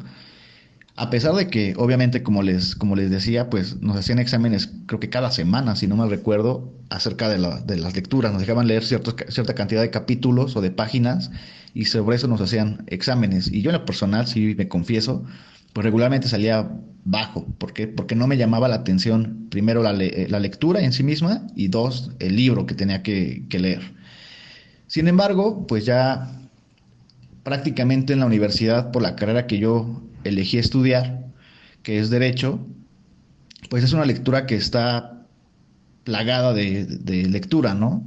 [0.95, 4.99] A pesar de que, obviamente, como les, como les decía, pues nos hacían exámenes, creo
[4.99, 8.31] que cada semana, si no mal recuerdo, acerca de, la, de las lecturas.
[8.31, 11.29] Nos dejaban leer cierta cantidad de capítulos o de páginas
[11.75, 13.47] y sobre eso nos hacían exámenes.
[13.51, 15.23] Y yo en lo personal, sí me confieso,
[15.73, 16.67] pues regularmente salía
[17.05, 17.45] bajo.
[17.59, 17.87] ¿Por qué?
[17.87, 22.09] Porque no me llamaba la atención, primero, la, la lectura en sí misma y dos,
[22.17, 23.93] el libro que tenía que leer.
[24.87, 26.31] Sin embargo, pues ya
[27.47, 31.27] prácticamente en la universidad, por la carrera que yo elegí estudiar,
[31.81, 32.59] que es derecho,
[33.69, 35.25] pues es una lectura que está
[36.03, 38.05] plagada de, lectura, ¿no?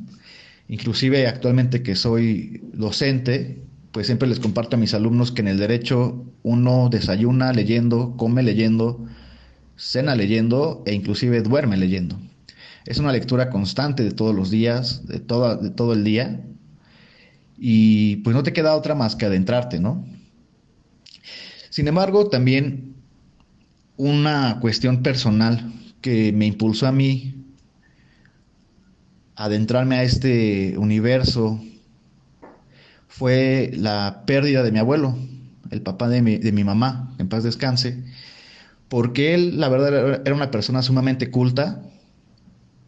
[0.68, 5.58] Inclusive actualmente que soy docente, pues siempre les comparto a mis alumnos que en el
[5.58, 9.06] derecho uno desayuna leyendo, come leyendo,
[9.74, 12.20] cena leyendo e inclusive duerme leyendo.
[12.84, 16.44] Es una lectura constante de todos los días, de, de todo el día,
[17.62, 20.06] y pues no te queda otra más que adentrarte, ¿no?
[21.68, 22.96] Sin embargo, también
[23.98, 25.70] una cuestión personal
[26.00, 27.34] que me impulsó a mí
[29.36, 31.62] adentrarme a este universo
[33.08, 35.18] fue la pérdida de mi abuelo,
[35.70, 38.02] el papá de mi, de mi mamá, en paz descanse,
[38.88, 41.82] porque él, la verdad, era una persona sumamente culta,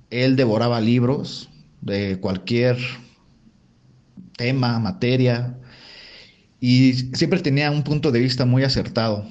[0.09, 1.51] él devoraba libros
[1.83, 2.79] de cualquier
[4.37, 5.59] tema, materia,
[6.61, 9.27] y siempre tenía un punto de vista muy acertado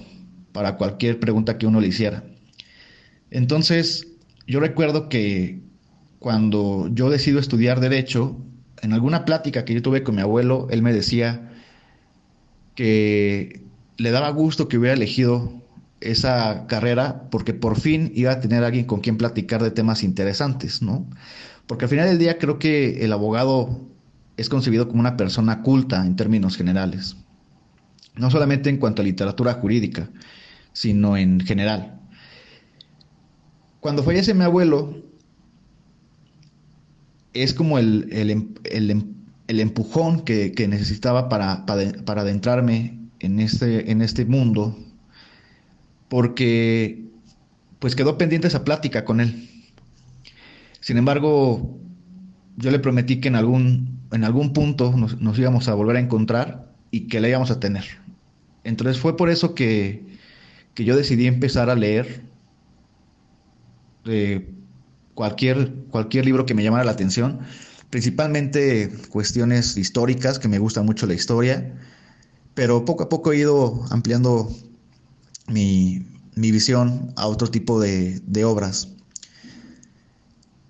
[0.51, 2.23] para cualquier pregunta que uno le hiciera.
[3.29, 4.07] Entonces,
[4.47, 5.61] yo recuerdo que
[6.19, 8.37] cuando yo decido estudiar derecho,
[8.81, 11.51] en alguna plática que yo tuve con mi abuelo, él me decía
[12.75, 13.61] que
[13.97, 15.61] le daba gusto que hubiera elegido
[16.01, 20.81] esa carrera porque por fin iba a tener alguien con quien platicar de temas interesantes,
[20.81, 21.07] ¿no?
[21.67, 23.90] Porque al final del día creo que el abogado
[24.41, 27.15] es concebido como una persona culta en términos generales
[28.15, 30.09] no solamente en cuanto a literatura jurídica,
[30.73, 31.99] sino en general.
[33.79, 35.01] Cuando fallece mi abuelo,
[37.33, 44.77] es como el, el, empujón que, necesitaba para, para, adentrarme en este, en este mundo,
[46.09, 47.05] porque
[47.79, 49.49] pues quedó pendiente esa plática con él.
[50.81, 51.79] Sin embargo,
[52.61, 56.71] yo le prometí que en algún, en algún punto nos, íbamos a volver a encontrar
[56.91, 57.83] y que la íbamos a tener.
[58.63, 60.09] Entonces fue por eso que,
[60.75, 62.23] yo decidí empezar a leer
[64.05, 64.49] eh,
[65.13, 67.39] cualquier, cualquier libro que me llamara la atención,
[67.91, 71.75] principalmente cuestiones históricas, que me gusta mucho la historia,
[72.53, 74.49] pero poco a poco he ido ampliando
[75.47, 78.89] mi, visión a otro tipo de, obras.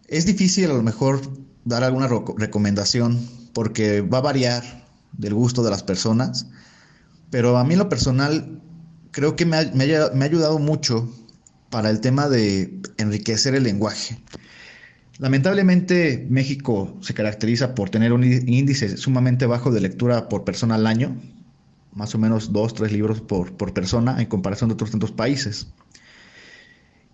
[0.07, 1.21] Es difícil a lo mejor
[1.65, 3.19] dar alguna recomendación
[3.53, 4.63] porque va a variar
[5.13, 6.47] del gusto de las personas
[7.31, 8.61] pero a mí en lo personal
[9.09, 9.61] creo que me ha,
[10.21, 11.09] ayudado mucho
[11.71, 14.19] para el tema de enriquecer el lenguaje.
[15.17, 20.85] Lamentablemente México se caracteriza por tener un índice sumamente bajo de lectura por persona al
[20.85, 21.19] año,
[21.93, 25.67] más o menos dos, tres libros por, persona en comparación de otros tantos países.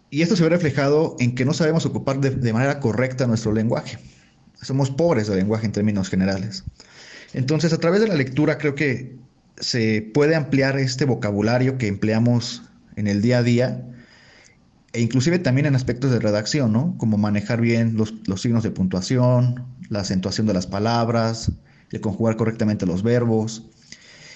[0.10, 4.00] Y esto se ve reflejado en que no sabemos ocupar de manera correcta nuestro lenguaje.
[4.62, 6.64] Somos pobres de lenguaje en términos generales.
[7.34, 9.18] Entonces, a través de la lectura creo que
[9.60, 12.64] se puede ampliar este vocabulario que empleamos
[12.96, 13.84] en el día a día
[14.94, 16.96] e inclusive también en aspectos de redacción, ¿no?
[16.98, 21.52] Como manejar bien los, signos de puntuación, la acentuación de las palabras,
[21.92, 23.68] el conjugar correctamente los verbos.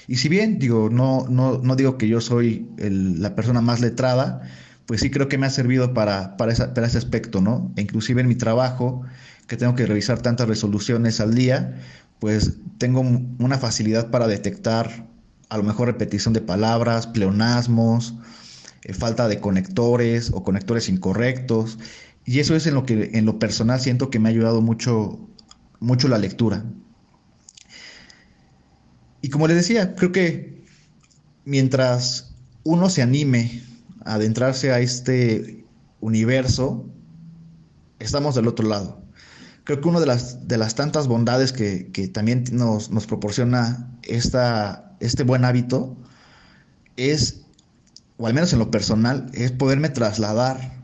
[0.07, 4.41] Y si bien digo, no, no, digo que yo soy la persona más letrada,
[4.85, 7.71] pues sí creo que me ha servido para, para, para ese aspecto, ¿no?
[7.77, 9.03] E inclusive en mi trabajo,
[9.51, 11.75] que tengo que revisar tantas resoluciones al día,
[12.19, 15.09] pues tengo una facilidad para detectar
[15.49, 18.13] a lo mejor repetición de palabras, pleonasmos,
[18.83, 21.79] eh, falta de conectores o conectores incorrectos.
[22.23, 25.19] Y eso es en lo que en lo personal siento que me ha ayudado mucho,
[25.81, 26.63] mucho la lectura.
[29.21, 30.63] Y como les decía, creo que
[31.43, 33.63] mientras uno se anime
[34.05, 35.65] a adentrarse a este
[35.99, 36.85] universo,
[37.99, 39.00] estamos del otro lado.
[39.63, 44.95] Creo que una de las, de las tantas bondades que, también nos, nos proporciona esta,
[44.99, 45.95] este buen hábito
[46.97, 47.41] es,
[48.17, 50.81] o al menos en lo personal, es poderme trasladar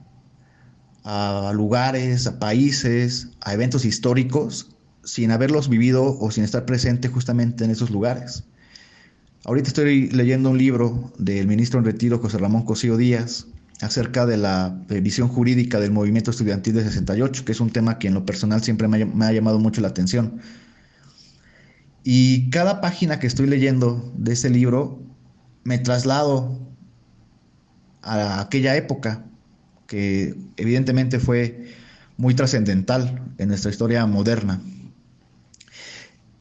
[1.03, 7.63] a lugares, a países, a eventos históricos, sin haberlos vivido o sin estar presente justamente
[7.63, 8.43] en esos lugares.
[9.45, 13.47] Ahorita estoy leyendo un libro del ministro en retiro José Ramón Cosío Díaz
[13.81, 18.07] acerca de la visión jurídica del movimiento estudiantil de 68, que es un tema que
[18.07, 20.41] en lo personal siempre me ha, llamado mucho la atención.
[22.03, 25.01] Y cada página que estoy leyendo de ese libro
[25.63, 26.59] me traslado
[28.01, 29.25] a aquella época
[29.85, 31.73] que evidentemente fue
[32.17, 34.61] muy trascendental en nuestra historia moderna.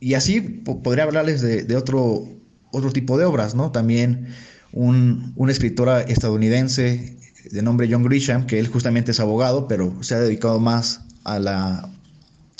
[0.00, 2.28] Y así podría hablarles de, otro,
[2.70, 3.72] otro tipo de obras, ¿no?
[3.72, 4.28] También
[4.76, 7.16] un, una escritora estadounidense
[7.50, 11.38] de nombre John Grisham, que él justamente es abogado, pero se ha dedicado más a
[11.38, 11.88] la,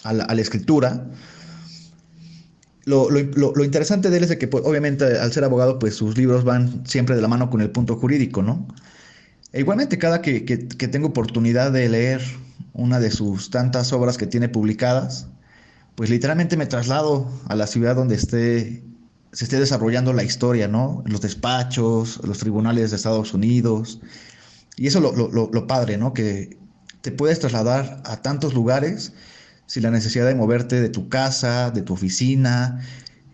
[0.03, 1.07] a la, escritura.
[2.87, 6.17] Lo, lo, interesante de él es de que, pues, obviamente, al ser abogado, pues sus
[6.17, 8.67] libros van siempre de la mano con el punto jurídico, ¿no?
[9.53, 12.23] E igualmente, cada que, tengo oportunidad de leer
[12.73, 15.27] una de sus tantas obras que tiene publicadas,
[15.97, 18.85] pues literalmente me traslado a la ciudad donde esté,
[19.37, 21.03] se esté desarrollando la historia, ¿no?
[21.05, 24.01] Los despachos, los tribunales de Estados Unidos.
[24.79, 26.15] Y eso lo, lo, lo padre, ¿no?
[26.15, 26.57] Que
[27.03, 29.13] te puedes trasladar a tantos lugares
[29.67, 32.81] sin la necesidad de moverte de tu casa, de tu oficina,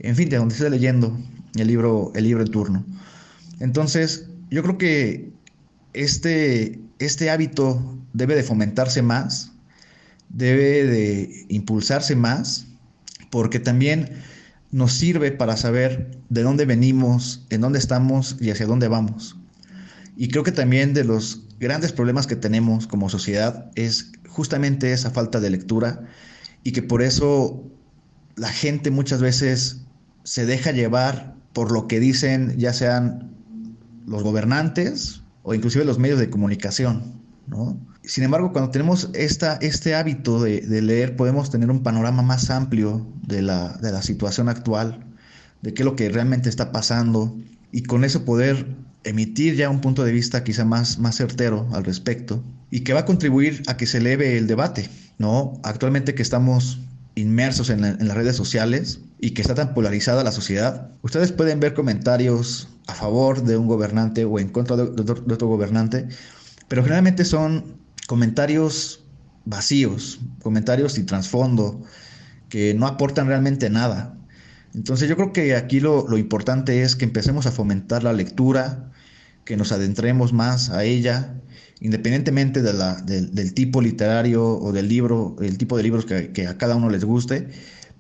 [0.01, 1.17] en fin, de donde estés leyendo
[1.55, 2.85] el libro, el libro en turno.
[3.61, 5.31] Entonces, yo creo que
[5.93, 9.53] este, este hábito debe de fomentarse más,
[10.31, 12.67] debe de impulsarse más,
[13.31, 14.21] porque también
[14.72, 19.37] nos sirve para saber de dónde venimos, en dónde estamos y hacia dónde vamos.
[20.16, 25.11] Y creo que también de los grandes problemas que tenemos como sociedad es justamente esa
[25.11, 26.08] falta de lectura
[26.64, 27.70] y que por eso
[28.35, 29.82] la gente muchas veces
[30.24, 33.30] se deja llevar por lo que dicen ya sean
[34.06, 37.78] los gobernantes o inclusive los medios de comunicación, ¿no?
[38.05, 43.07] Sin embargo, cuando tenemos esta, este hábito de, leer, podemos tener un panorama más amplio
[43.23, 45.05] de la, de la situación actual,
[45.62, 47.37] de qué es lo que realmente está pasando,
[47.71, 48.67] y con eso poder
[49.05, 53.01] emitir ya un punto de vista quizá más, más certero al respecto, y que va
[53.01, 54.88] a contribuir a que se eleve el debate,
[55.19, 55.61] ¿no?
[55.62, 56.81] Actualmente que estamos
[57.15, 61.61] inmersos en, en, las redes sociales y que está tan polarizada la sociedad, ustedes pueden
[61.61, 66.09] ver comentarios a favor de un gobernante o en contra de, otro gobernante,
[66.69, 67.82] pero generalmente son
[68.12, 69.07] comentarios
[69.46, 71.83] vacíos, comentarios sin trasfondo,
[72.51, 74.18] que no aportan realmente nada.
[74.75, 78.92] Entonces yo creo que aquí lo, lo, importante es que empecemos a fomentar la lectura,
[79.46, 81.40] que nos adentremos más a ella,
[81.81, 86.46] independientemente de la, del tipo literario o del libro, el tipo de libros que, que
[86.46, 87.48] a cada uno les guste,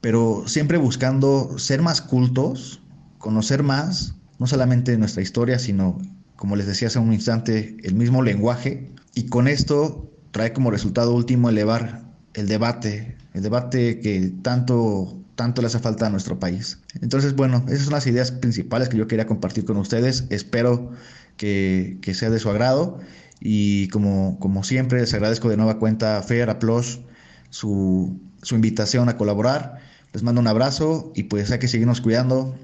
[0.02, 2.82] pero siempre buscando ser más cultos,
[3.16, 5.98] conocer más, no solamente nuestra historia, sino,
[6.36, 8.92] como les decía hace un instante, el mismo lenguaje.
[9.14, 12.02] Y con esto trae como resultado último elevar
[12.34, 16.78] el debate, el debate que tanto, tanto le hace falta a nuestro país.
[17.00, 20.24] Entonces, bueno, esas son las ideas principales que yo quería compartir con ustedes.
[20.30, 20.92] Espero
[21.36, 23.00] que, sea de su agrado.
[23.40, 26.56] Y como, como siempre, les agradezco de nueva cuenta a Fer,
[27.50, 29.80] su, su invitación a colaborar.
[30.12, 32.54] Les mando un abrazo y pues hay que seguirnos cuidando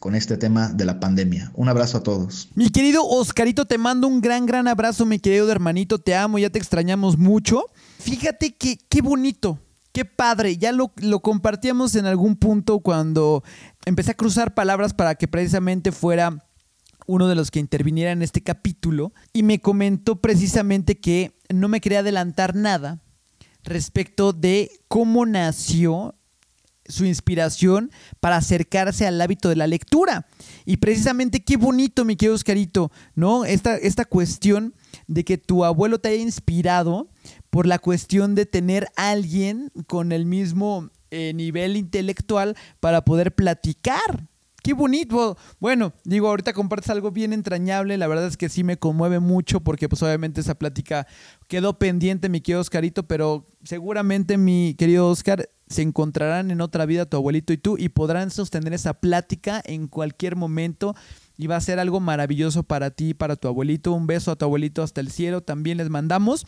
[0.00, 1.50] con este tema de la pandemia.
[1.54, 2.48] Un abrazo a todos.
[2.54, 5.98] Mi querido Oscarito, te mando un gran, gran abrazo, mi querido hermanito.
[5.98, 7.64] Te amo, ya te extrañamos mucho.
[7.98, 9.58] Fíjate que qué bonito,
[9.92, 10.56] qué padre.
[10.56, 13.42] Ya lo, lo compartíamos en algún punto cuando
[13.84, 16.44] empecé a cruzar palabras para que precisamente fuera
[17.06, 21.80] uno de los que interviniera en este capítulo y me comentó precisamente que no me
[21.80, 23.00] quería adelantar nada
[23.62, 26.15] respecto de cómo nació
[26.88, 30.26] su inspiración para acercarse al hábito de la lectura.
[30.64, 33.44] Y precisamente qué bonito, mi querido Oscarito, ¿no?
[33.44, 34.74] Esta, esta cuestión
[35.06, 37.08] de que tu abuelo te haya inspirado
[37.50, 44.28] por la cuestión de tener alguien con el mismo eh, nivel intelectual para poder platicar.
[44.66, 45.38] Qué bonito.
[45.60, 47.96] Bueno, digo, ahorita compartes algo bien entrañable.
[47.98, 51.06] La verdad es que sí me conmueve mucho porque pues obviamente esa plática
[51.46, 57.06] quedó pendiente, mi querido Oscarito, pero seguramente mi querido Oscar se encontrarán en otra vida
[57.06, 60.96] tu abuelito y tú y podrán sostener esa plática en cualquier momento
[61.36, 63.92] y va a ser algo maravilloso para ti, para tu abuelito.
[63.92, 66.44] Un beso a tu abuelito hasta el cielo, también les mandamos.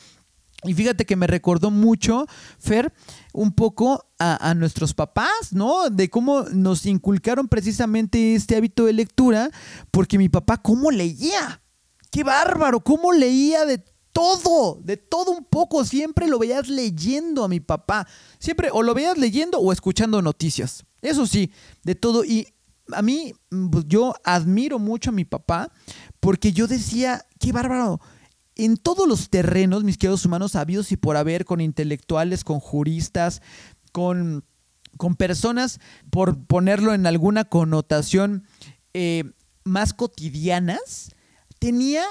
[0.65, 2.27] Y fíjate que me recordó mucho,
[2.59, 2.93] Fer,
[3.33, 5.89] un poco a, nuestros papás, ¿no?
[5.89, 9.51] De cómo nos inculcaron precisamente este hábito de lectura,
[9.93, 11.63] porque mi papá, ¿cómo leía?
[12.11, 12.81] ¡Qué bárbaro!
[12.81, 15.85] ¿Cómo leía de todo, de todo un poco.
[15.85, 18.09] Siempre lo veías leyendo a mi papá.
[18.41, 20.85] Siempre o lo veías leyendo o escuchando noticias.
[21.03, 21.53] Eso sí,
[21.85, 22.25] de todo.
[22.25, 22.49] Y
[22.93, 23.33] a mí,
[23.71, 25.71] pues, yo admiro mucho a mi papá
[26.19, 28.01] porque yo decía, qué bárbaro.
[28.59, 33.41] En todos los terrenos, mis queridos humanos, habidos y por haber, con intelectuales, con juristas,
[33.93, 34.45] con,
[34.97, 35.81] con personas,
[36.11, 38.45] por ponerlo en alguna connotación
[38.95, 39.25] eh,
[39.65, 41.15] más cotidianas,
[41.61, 42.03] tenía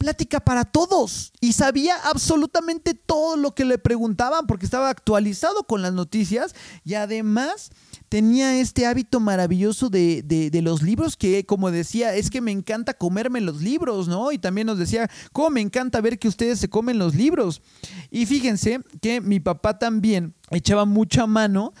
[0.00, 5.82] plática para todos y sabía absolutamente todo lo que le preguntaban porque estaba actualizado con
[5.82, 6.54] las noticias
[6.86, 7.70] y además
[8.08, 12.94] tenía este hábito maravilloso de, de, los libros que, como decía, es que me encanta
[12.94, 14.32] comerme los libros, ¿no?
[14.32, 17.60] Y también nos decía, cómo me encanta ver que ustedes se comen los libros.
[18.10, 21.72] Y fíjense que mi papá también echaba mucha mano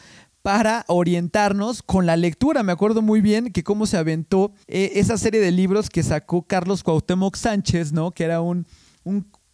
[0.42, 2.62] para orientarnos con la lectura.
[2.62, 6.42] Me acuerdo muy bien que cómo se aventó eh, esa serie de libros que sacó
[6.42, 8.12] Carlos Cuauhtémoc Sánchez, ¿no?
[8.12, 8.66] Que era un,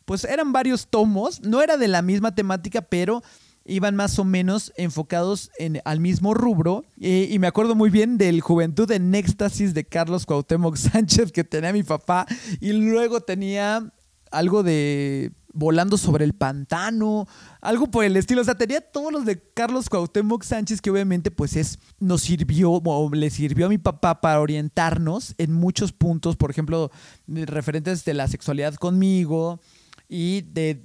[0.05, 3.22] pues eran varios tomos, no era de la misma temática, pero
[3.64, 6.84] iban más o menos enfocados en, al mismo rubro.
[7.01, 11.43] Eh, y me acuerdo muy bien del Juventud en Éxtasis de Carlos Cuauhtémoc Sánchez que
[11.43, 12.26] tenía mi papá.
[12.61, 13.93] Y luego tenía
[14.30, 17.26] algo de volando sobre el pantano,
[17.61, 18.42] algo por el estilo.
[18.42, 22.72] O sea, tenía todos los de Carlos Cuauhtémoc Sánchez, que obviamente pues es, nos sirvió
[22.72, 26.90] o le sirvió a mi papá para orientarnos en muchos puntos, por ejemplo,
[27.26, 29.61] referentes de la sexualidad conmigo
[30.09, 30.84] y de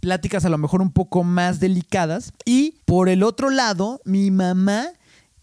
[0.00, 2.32] pláticas a lo mejor un poco más delicadas.
[2.44, 4.88] Y por el otro lado, mi mamá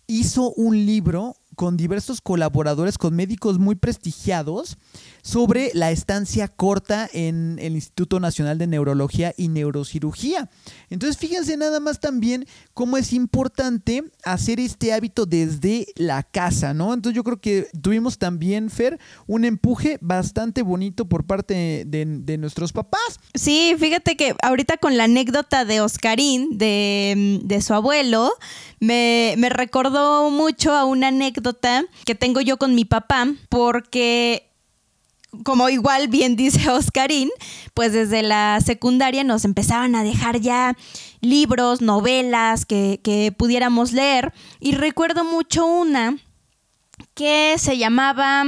[0.08, 4.78] hizo un libro con diversos colaboradores, con médicos muy prestigiados,
[5.22, 10.50] sobre la estancia corta en el Instituto Nacional de Neurología y Neurocirugía.
[10.90, 16.94] Entonces, fíjense nada más también cómo es importante hacer este hábito desde la casa, ¿no?
[16.94, 22.74] Entonces, yo creo que tuvimos también, Fer, un empuje bastante bonito por parte de, nuestros
[22.74, 23.20] papás.
[23.34, 28.32] Sí, fíjate que ahorita con la anécdota de Oscarín, de, de su abuelo,
[28.86, 34.48] me, me recordó mucho a una anécdota que tengo yo con mi papá, porque
[35.44, 37.30] como igual bien dice Oscarín,
[37.74, 40.78] pues desde la secundaria nos empezaban a dejar ya
[41.22, 44.34] libros, novelas que, que pudiéramos leer.
[44.60, 46.18] Y recuerdo mucho una
[47.14, 48.44] que se llamaba...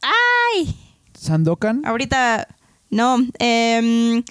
[0.00, 0.76] ¡Ay!
[1.14, 1.84] ¿Sandokan?
[1.84, 2.48] Ahorita,
[2.90, 3.18] no.
[3.38, 4.22] Eh,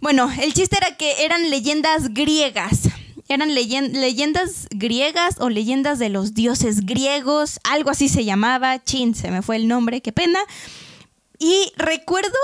[0.00, 2.88] bueno, el chiste era que eran leyendas griegas
[3.34, 9.30] eran leyendas griegas o leyendas de los dioses griegos, algo así se llamaba, chin, se
[9.30, 10.40] me fue el nombre, qué pena.
[11.38, 12.38] Y recuerdo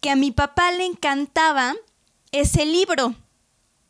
[0.00, 1.74] que a mi papá le encantaba
[2.32, 3.14] ese libro.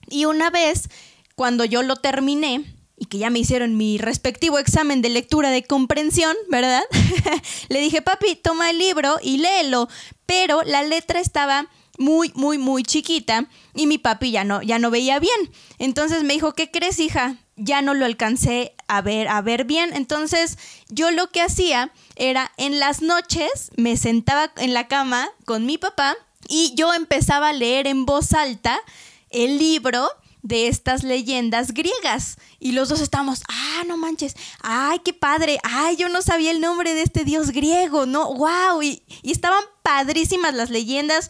[0.08, 0.88] Y una vez,
[1.34, 2.64] cuando yo lo terminé,
[3.00, 6.82] y que ya me hicieron mi respectivo examen de lectura de comprensión, ¿verdad?
[7.70, 9.88] le dije, papi, toma el libro y léelo.
[10.26, 11.68] Pero la letra estaba
[12.00, 15.52] muy, muy, muy chiquita y mi papi ya no, ya no veía bien.
[15.78, 17.36] Entonces me dijo, ¿qué crees, hija?
[17.56, 19.92] Ya no lo alcancé a ver, a ver bien.
[19.92, 20.56] Entonces
[20.88, 25.76] yo lo que hacía era en las noches me sentaba en la cama con mi
[25.76, 26.16] papá
[26.48, 28.80] y yo empezaba a leer en voz alta
[29.28, 30.08] el libro
[30.42, 32.38] de estas leyendas griegas.
[32.58, 36.62] Y los dos estábamos, ah, no manches, ay, qué padre, ay, yo no sabía el
[36.62, 38.32] nombre de este dios griego, ¿no?
[38.32, 38.82] ¡Wow!
[38.82, 41.28] Y, y estaban padrísimas las leyendas.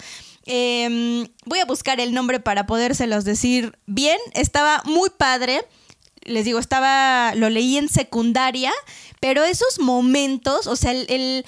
[0.53, 4.19] Em, voy a buscar el nombre para podérselos decir bien.
[4.35, 5.65] Estaba muy padre.
[6.23, 8.73] Les digo, estaba, lo leí en secundaria,
[9.21, 11.47] pero esos momentos, o sea, el,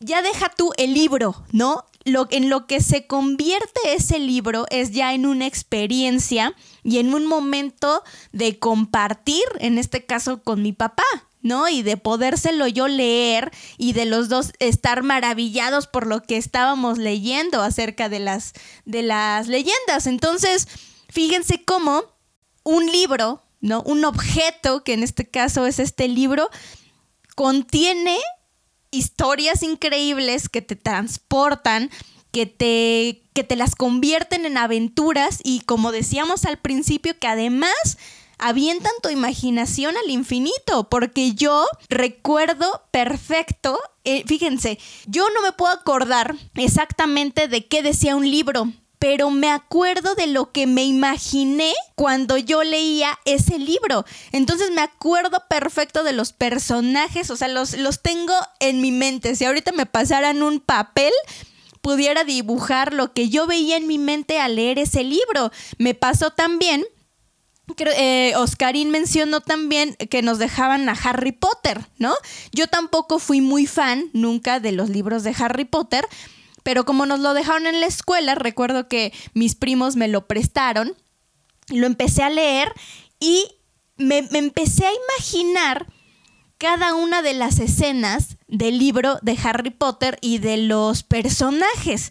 [0.00, 1.84] ya deja tú el libro, ¿no?
[2.04, 7.14] Lo, en lo que se convierte ese libro es ya en una experiencia y en
[7.14, 11.04] un momento de compartir, en este caso con mi papá,
[11.42, 11.68] ¿no?
[11.68, 16.98] Y de podérselo yo leer y de los dos estar maravillados por lo que estábamos
[16.98, 18.52] leyendo acerca de las,
[18.84, 20.06] de las leyendas.
[20.06, 20.68] Entonces,
[21.08, 22.04] fíjense cómo
[22.62, 23.82] un libro, ¿no?
[23.82, 26.48] Un objeto, que en este caso es este libro,
[27.34, 28.18] contiene
[28.90, 31.90] historias increíbles que te transportan,
[32.30, 37.98] que te, que te las convierten en aventuras y como decíamos al principio, que además
[38.42, 45.72] avientan tu imaginación al infinito, porque yo recuerdo perfecto, eh, fíjense, yo no me puedo
[45.72, 51.72] acordar exactamente de qué decía un libro, pero me acuerdo de lo que me imaginé
[51.96, 54.04] cuando yo leía ese libro.
[54.30, 59.34] Entonces me acuerdo perfecto de los personajes, o sea, los, los tengo en mi mente.
[59.34, 61.12] Si ahorita me pasaran un papel,
[61.80, 65.50] pudiera dibujar lo que yo veía en mi mente al leer ese libro.
[65.78, 66.84] Me pasó también
[67.78, 72.14] eh, Oscarín mencionó también que nos dejaban a Harry Potter, ¿no?
[72.52, 76.06] Yo tampoco fui muy fan nunca de los libros de Harry Potter,
[76.62, 80.94] pero como nos lo dejaron en la escuela, recuerdo que mis primos me lo prestaron,
[81.68, 82.72] lo empecé a leer
[83.18, 83.46] y
[83.96, 85.86] me, me empecé a imaginar
[86.58, 92.10] cada una de las escenas del libro de Harry Potter y de los personajes.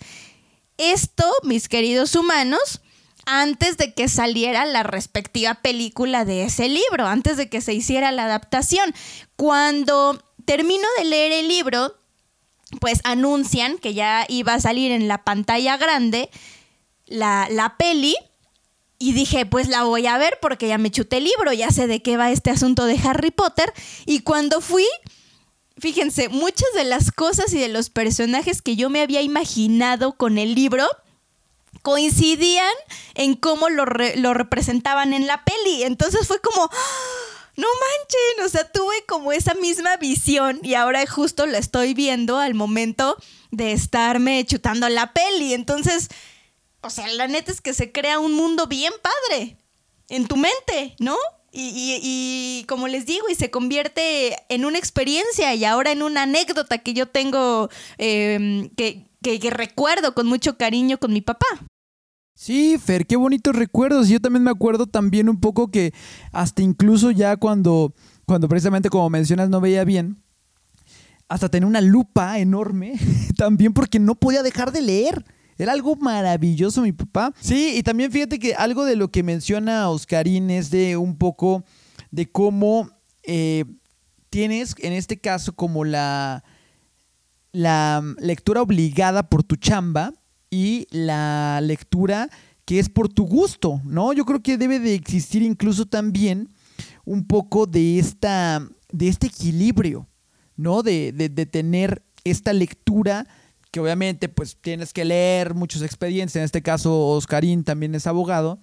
[0.78, 2.82] Esto, mis queridos humanos,
[3.26, 8.12] antes de que saliera la respectiva película de ese libro, antes de que se hiciera
[8.12, 8.94] la adaptación.
[9.36, 11.96] Cuando termino de leer el libro,
[12.80, 16.30] pues anuncian que ya iba a salir en la pantalla grande
[17.06, 18.16] la, la peli.
[18.98, 21.88] Y dije, pues la voy a ver porque ya me chuté el libro, ya sé
[21.88, 23.74] de qué va este asunto de Harry Potter.
[24.06, 24.86] Y cuando fui,
[25.80, 30.38] fíjense, muchas de las cosas y de los personajes que yo me había imaginado con
[30.38, 30.88] el libro
[31.82, 32.74] coincidían
[33.16, 35.84] en cómo lo, lo representaban en la peli.
[35.84, 36.70] Entonces fue como,
[37.56, 42.38] no manchen, o sea, tuve como esa misma visión y ahora justo la estoy viendo
[42.38, 43.18] al momento
[43.52, 45.54] de estarme chutando la peli.
[45.54, 46.10] Entonces,
[46.82, 49.58] o sea, la neta es que se crea un mundo bien padre
[50.10, 51.18] en tu mente, ¿no?
[51.54, 56.78] Y, como les digo, y se convierte en una experiencia y ahora en una anécdota
[56.78, 61.46] que yo tengo, em, que, que recuerdo con mucho cariño con mi papá.
[62.36, 64.08] Sí, Fer, qué bonitos recuerdos.
[64.10, 65.94] Yo también me acuerdo también un poco que
[66.32, 67.94] hasta incluso ya cuando,
[68.26, 70.24] cuando precisamente como mencionas no veía bien,
[71.28, 72.94] hasta tenía una lupa enorme,
[73.38, 75.26] también porque no podía dejar de leer.
[75.58, 77.32] Era algo maravilloso mi papá.
[77.40, 81.64] Sí, y también fíjate que algo de lo que menciona Oscarín es de un poco
[82.10, 82.90] de cómo
[83.22, 83.66] eh,
[84.32, 86.44] tienes en este caso como la,
[87.52, 90.14] la lectura obligada por tu chamba
[90.50, 92.30] y la lectura
[92.66, 94.14] que es por tu gusto, ¿no?
[94.14, 96.50] Yo creo que debe de existir incluso también
[97.06, 100.08] un poco de, esta, de este equilibrio,
[100.56, 100.84] ¿no?
[100.84, 103.28] De, de, de tener esta lectura
[103.72, 108.60] que obviamente pues tienes que leer muchos expedientes, en este caso Oscarín también es abogado,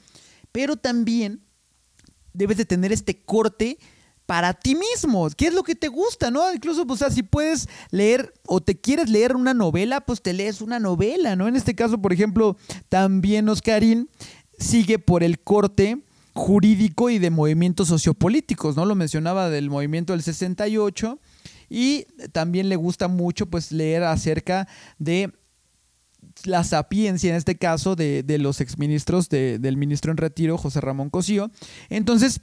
[0.53, 1.43] pero también
[2.35, 3.79] debes de tener este corte
[4.29, 5.27] para ti mismo.
[5.31, 6.53] ¿Qué es lo que te gusta, no?
[6.53, 10.61] Incluso, pues, o si puedes leer o te quieres leer una novela, pues te lees
[10.61, 11.49] una novela, ¿no?
[11.49, 12.59] En este caso, por ejemplo,
[12.91, 14.11] también Oscarín
[14.59, 16.03] sigue por el corte
[16.35, 18.85] jurídico y de movimientos sociopolíticos, ¿no?
[18.85, 21.19] Lo mencionaba del movimiento del 68
[21.71, 24.69] y también le gusta mucho pues leer acerca
[24.99, 25.33] de
[26.45, 30.83] la sapiencia, en este caso, de, de los exministros de, del ministro en retiro, José
[30.83, 31.51] Ramón Cosío.
[31.89, 32.43] Entonces,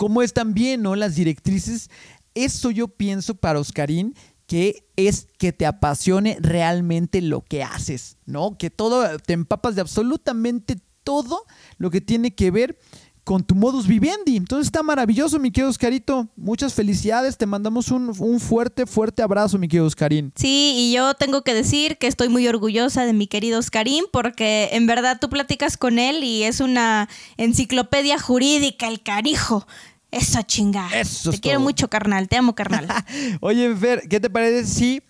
[0.00, 0.96] cómo es también, ¿no?
[0.96, 1.90] Las directrices.
[2.34, 4.14] Eso yo pienso para Oscarín
[4.46, 8.56] que es que te apasione realmente lo que haces, ¿no?
[8.56, 11.44] Que todo, te empapas de absolutamente todo
[11.76, 12.78] lo que tiene que ver
[13.24, 14.36] con tu modus vivendi.
[14.36, 16.28] Entonces está maravilloso, mi querido Oscarito.
[16.34, 17.36] Muchas felicidades.
[17.36, 20.32] Te mandamos un, un, fuerte, fuerte abrazo, mi querido Oscarín.
[20.34, 24.70] Sí, y yo tengo que decir que estoy muy orgullosa de mi querido Oscarín porque
[24.72, 29.66] en verdad tú platicas con él y es una enciclopedia jurídica, el carijo.
[30.10, 30.88] Eso chinga.
[30.94, 32.28] Eso te quiero mucho, carnal.
[32.28, 32.88] Te amo, carnal.
[33.40, 35.02] Oye, Fer, ¿qué te parece si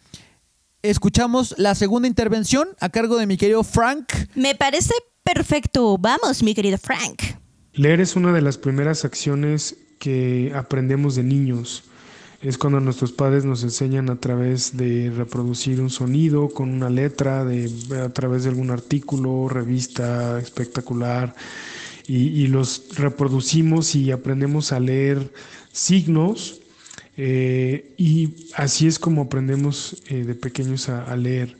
[0.83, 4.13] escuchamos la segunda intervención a cargo de mi querido Frank?
[4.35, 5.97] Me parece perfecto.
[5.99, 7.23] Vamos, mi querido Frank.
[7.73, 11.85] Leer es una de las primeras acciones que aprendemos de niños.
[12.43, 17.45] Es cuando nuestros padres nos enseñan a través de reproducir un sonido con una letra,
[17.45, 17.71] de,
[18.03, 21.35] a través de algún artículo, revista espectacular
[22.07, 25.33] y, los reproducimos y aprendemos a leer
[25.73, 26.61] signos
[27.17, 31.57] eh, y así es como aprendemos eh, de pequeños a, leer.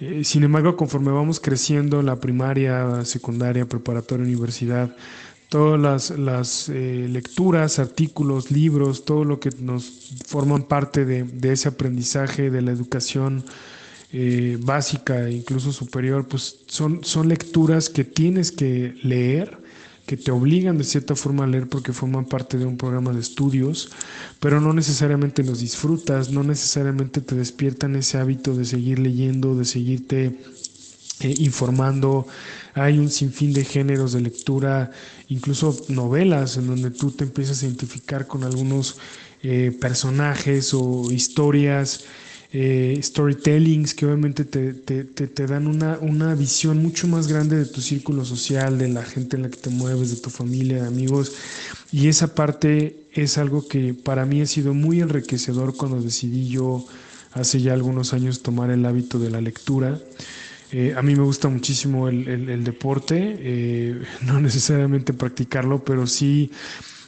[0.00, 4.94] Eh, sin embargo, conforme vamos creciendo en la primaria, secundaria, preparatoria, universidad,
[5.48, 11.68] todas las, las lecturas, artículos, libros, todo lo que nos forman parte de, de ese
[11.68, 13.44] aprendizaje, de la educación
[14.60, 19.61] básica e incluso superior, pues son, son lecturas que tienes que leer
[20.12, 23.20] que te obligan de cierta forma a leer porque forman parte de un programa de
[23.20, 23.90] estudios,
[24.40, 29.64] pero no necesariamente los disfrutas, no necesariamente te despiertan ese hábito de seguir leyendo, de
[29.64, 30.38] seguirte
[31.20, 32.26] eh, informando.
[32.74, 34.90] Hay un sinfín de géneros de lectura,
[35.28, 38.98] incluso novelas, en donde tú te empiezas a identificar con algunos
[39.42, 42.04] eh, personajes o historias
[42.54, 47.64] eh, storytellings que obviamente te, te, te, dan una, una, visión mucho más grande de
[47.64, 50.88] tu círculo social, de la gente en la que te mueves, de tu familia, de
[50.88, 51.32] amigos.
[51.90, 56.84] Y esa parte es algo que para mí ha sido muy enriquecedor cuando decidí yo
[57.32, 59.98] hace ya algunos años tomar el hábito de la lectura.
[60.72, 66.50] Eh, a mí me gusta muchísimo el, el, deporte, eh, no necesariamente practicarlo, pero sí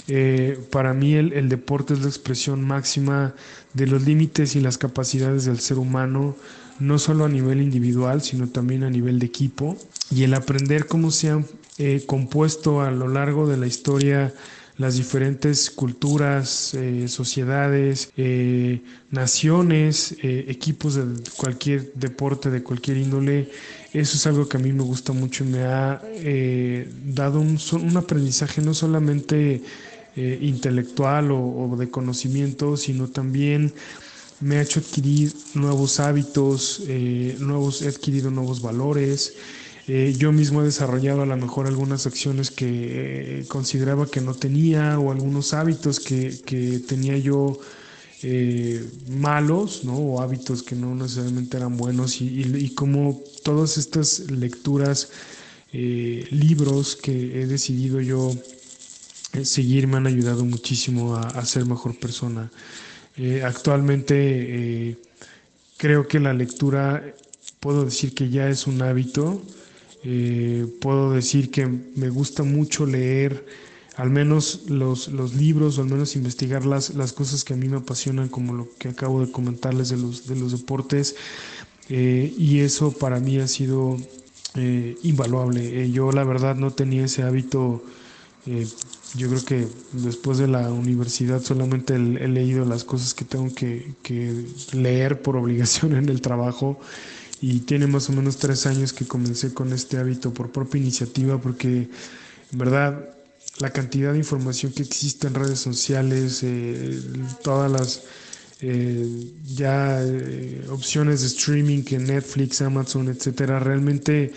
[0.08, 3.34] eh, para mí el, deporte es la expresión máxima
[3.72, 6.36] de los límites y las capacidades del ser humano,
[6.78, 9.76] no solo a nivel individual, sino también a nivel de equipo.
[10.10, 11.46] Y el aprender cómo se han
[11.78, 14.32] eh, compuesto a lo largo de la historia
[14.76, 21.04] las diferentes culturas, eh, sociedades, eh, naciones, eh, equipos de
[21.36, 23.50] cualquier deporte, de cualquier índole.
[23.92, 26.02] Eso es algo que a mí me gusta mucho y me ha
[27.04, 29.62] dado un, aprendizaje no solamente
[30.16, 33.72] intelectual o, de conocimiento, sino también
[34.40, 36.82] me ha hecho adquirir nuevos hábitos,
[37.38, 39.34] nuevos, he adquirido nuevos valores.
[39.86, 44.34] Eh, yo mismo he desarrollado a lo mejor algunas acciones que eh, consideraba que no
[44.34, 47.58] tenía o algunos hábitos que, que tenía yo
[48.22, 49.94] eh, malos, ¿no?
[49.98, 55.10] O hábitos que no necesariamente eran buenos y, como todas estas lecturas,
[55.72, 58.32] libros que he decidido yo
[59.42, 62.50] seguir me han ayudado muchísimo a, ser mejor persona.
[63.44, 64.96] actualmente
[65.76, 67.02] creo que la lectura
[67.60, 69.42] puedo decir que ya es un hábito
[70.06, 73.46] eh, puedo decir que me gusta mucho leer
[73.96, 77.68] al menos los, los libros o al menos investigar las, las cosas que a mí
[77.68, 81.16] me apasionan, como lo que acabo de comentarles de los, de los deportes.
[81.88, 83.96] Eh, y eso para mí ha sido
[84.56, 85.90] eh, invaluable.
[85.90, 87.82] yo la verdad no tenía ese hábito.
[89.16, 93.94] Yo creo que después de la universidad solamente he, leído las cosas que tengo que,
[94.72, 96.78] leer por obligación en el trabajo.
[97.40, 101.38] Y tiene más o menos tres años que comencé con este hábito por propia iniciativa
[101.38, 101.88] porque
[102.52, 103.10] en verdad
[103.58, 107.00] la cantidad de información que existe en redes sociales, eh,
[107.42, 108.02] todas las
[108.60, 109.06] eh,
[109.44, 114.32] ya eh, opciones de streaming que Netflix, Amazon, etcétera, realmente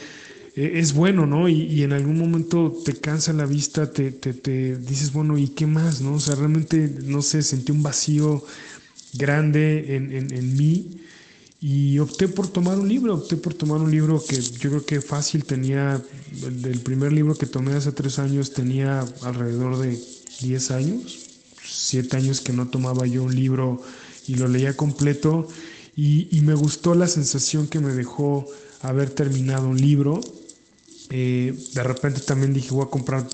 [0.58, 1.48] es bueno, ¿no?
[1.50, 5.68] Y, en algún momento te cansa la vista, te, te, te, dices, bueno, ¿y qué
[5.68, 6.16] más, no?
[6.16, 8.44] O sea, realmente, no sé, sentí un vacío
[9.14, 10.98] grande en, en, en mí
[11.60, 15.02] y opté por tomar un libro, opté por tomar un libro que yo creo que
[15.02, 16.02] fácil tenía,
[16.44, 20.00] el, primer libro que tomé hace tres años tenía alrededor de
[20.42, 21.20] 10 años,
[21.64, 23.82] 7 años que no tomaba yo un libro
[24.28, 25.48] y lo leía completo
[25.96, 28.46] y, me gustó la sensación que me dejó
[28.82, 30.22] haber terminado un libro.
[31.10, 33.28] Eh, de repente también dije voy a comprar,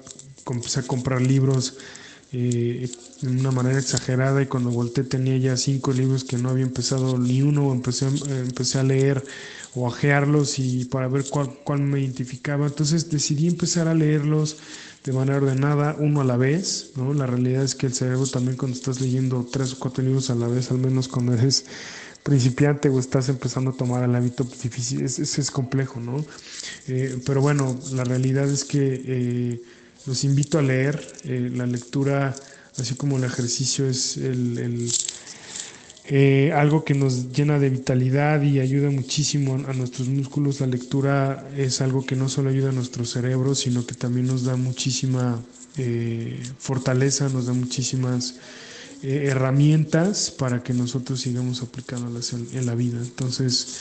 [0.49, 1.77] empecé a comprar libros
[2.31, 2.89] eh,
[3.21, 7.17] de una manera exagerada y cuando volteé tenía ya cinco libros que no había empezado
[7.17, 9.23] ni uno, empecé, empecé a leer
[9.75, 12.67] o a gearlos y para ver cuál, cuál me identificaba.
[12.67, 14.57] Entonces decidí empezar a leerlos
[15.03, 16.91] de manera ordenada, uno a la vez.
[16.95, 17.13] ¿no?
[17.13, 20.35] La realidad es que el cerebro también cuando estás leyendo tres o cuatro libros a
[20.35, 21.65] la vez, al menos cuando eres
[22.23, 26.25] principiante o estás empezando a tomar el hábito difícil, es, es, complejo, ¿no?
[26.87, 29.61] Eh, pero bueno, la realidad es que eh,
[30.05, 31.01] los invito a leer.
[31.23, 32.35] Eh, la lectura,
[32.77, 34.91] así como el ejercicio, es el,
[36.05, 40.59] eh, algo que nos llena de vitalidad y ayuda muchísimo a nuestros músculos.
[40.59, 44.43] La lectura es algo que no solo ayuda a nuestro cerebro, sino que también nos
[44.43, 45.41] da muchísima
[45.77, 48.35] eh, fortaleza, nos da muchísimas
[49.03, 52.99] herramientas para que nosotros sigamos aplicándolas en, la vida.
[52.99, 53.79] Entonces,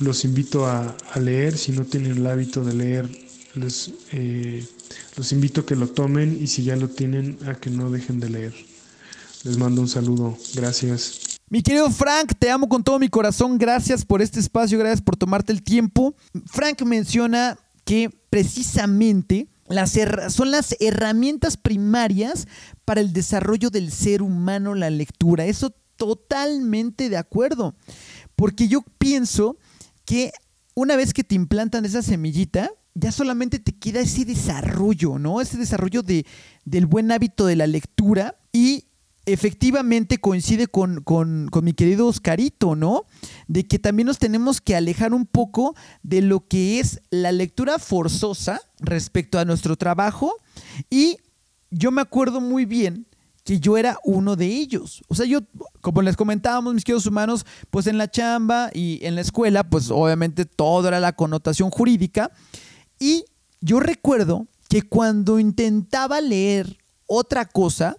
[0.00, 1.56] los invito a, leer.
[1.56, 3.10] Si no tienen el hábito de leer,
[3.54, 3.92] les
[5.16, 8.20] los invito a que lo tomen y si ya lo tienen, a que no dejen
[8.20, 8.54] de leer.
[9.44, 10.36] Les mando un saludo.
[10.54, 11.38] Gracias.
[11.50, 13.58] Mi querido Frank, te amo con todo mi corazón.
[13.58, 16.14] Gracias por este espacio, gracias por tomarte el tiempo.
[16.46, 19.96] Frank menciona que precisamente las
[20.28, 22.46] son las herramientas primarias
[22.84, 25.44] para el desarrollo del ser humano la lectura.
[25.46, 27.74] Eso totalmente de acuerdo.
[28.34, 29.58] Porque yo pienso
[30.04, 30.32] que
[30.74, 35.40] una vez que te implantan esa semillita, ya solamente te queda ese desarrollo, ¿no?
[35.40, 36.24] Ese desarrollo de,
[36.64, 38.87] del buen hábito de la lectura y
[39.32, 43.04] efectivamente coincide con, con, mi querido Oscarito, ¿no?
[43.46, 47.78] De que también nos tenemos que alejar un poco de lo que es la lectura
[47.78, 50.34] forzosa respecto a nuestro trabajo
[50.88, 51.18] y
[51.70, 53.06] yo me acuerdo muy bien
[53.44, 55.02] que yo era uno de ellos.
[55.08, 55.40] O sea, yo,
[55.80, 59.90] como les comentábamos, mis queridos humanos, pues en la chamba y en la escuela, pues
[59.90, 62.30] obviamente todo era la connotación jurídica.
[62.98, 63.24] Y
[63.60, 67.96] yo recuerdo que cuando intentaba leer otra cosa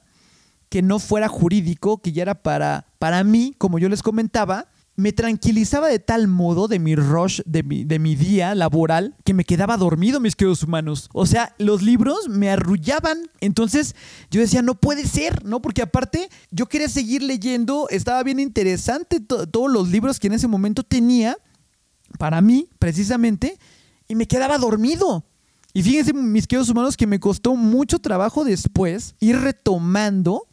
[0.70, 4.68] que no fuera jurídico, que ya era para, para mí, como yo les comentaba,
[5.00, 9.34] me tranquilizaba de tal modo de mi rush, de mi, de mi día laboral, que
[9.34, 11.10] me quedaba dormido, mis queridos humanos.
[11.14, 13.18] O sea, los libros me arrullaban.
[13.40, 13.96] Entonces
[14.30, 15.62] yo decía, no puede ser, ¿no?
[15.62, 20.50] Porque aparte yo quería seguir leyendo, estaba bien interesante todos los libros que en ese
[20.50, 21.38] momento tenía,
[22.18, 23.58] para mí, precisamente,
[24.10, 25.24] y me quedaba dormido.
[25.74, 30.49] Y fíjense, mis queridos humanos, que me costó mucho trabajo después ir retomando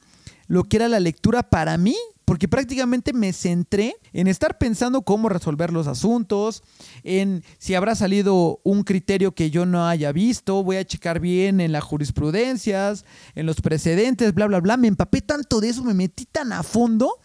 [0.46, 5.28] lo que era la lectura para mí, porque prácticamente me centré en estar pensando cómo
[5.28, 6.62] resolver los asuntos,
[7.04, 11.60] en si habrá salido un criterio que yo no haya visto, voy a checar bien
[11.60, 13.04] en las jurisprudencias,
[13.36, 14.76] en los precedentes, bla, bla, bla.
[14.76, 17.20] Me empapé tanto de eso, me metí tan a fondo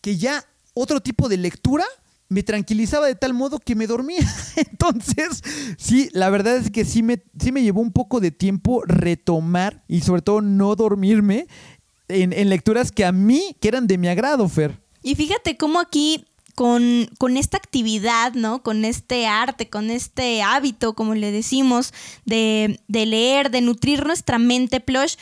[0.00, 0.44] que ya
[0.74, 1.84] otro tipo de lectura
[2.30, 4.26] me tranquilizaba de tal modo que me dormía.
[4.56, 5.42] Entonces,
[5.76, 9.84] sí, la verdad es que sí me, sí me llevó un poco de tiempo retomar
[9.88, 11.48] y sobre todo no dormirme
[12.10, 14.78] en, en lecturas que a mí, que eran de mi agrado, Fer.
[15.02, 18.62] Y fíjate cómo aquí con, con, esta actividad, ¿no?
[18.62, 21.94] Con este arte, con este hábito, como le decimos,
[22.26, 25.14] de, de, leer, de nutrir nuestra mente, plush,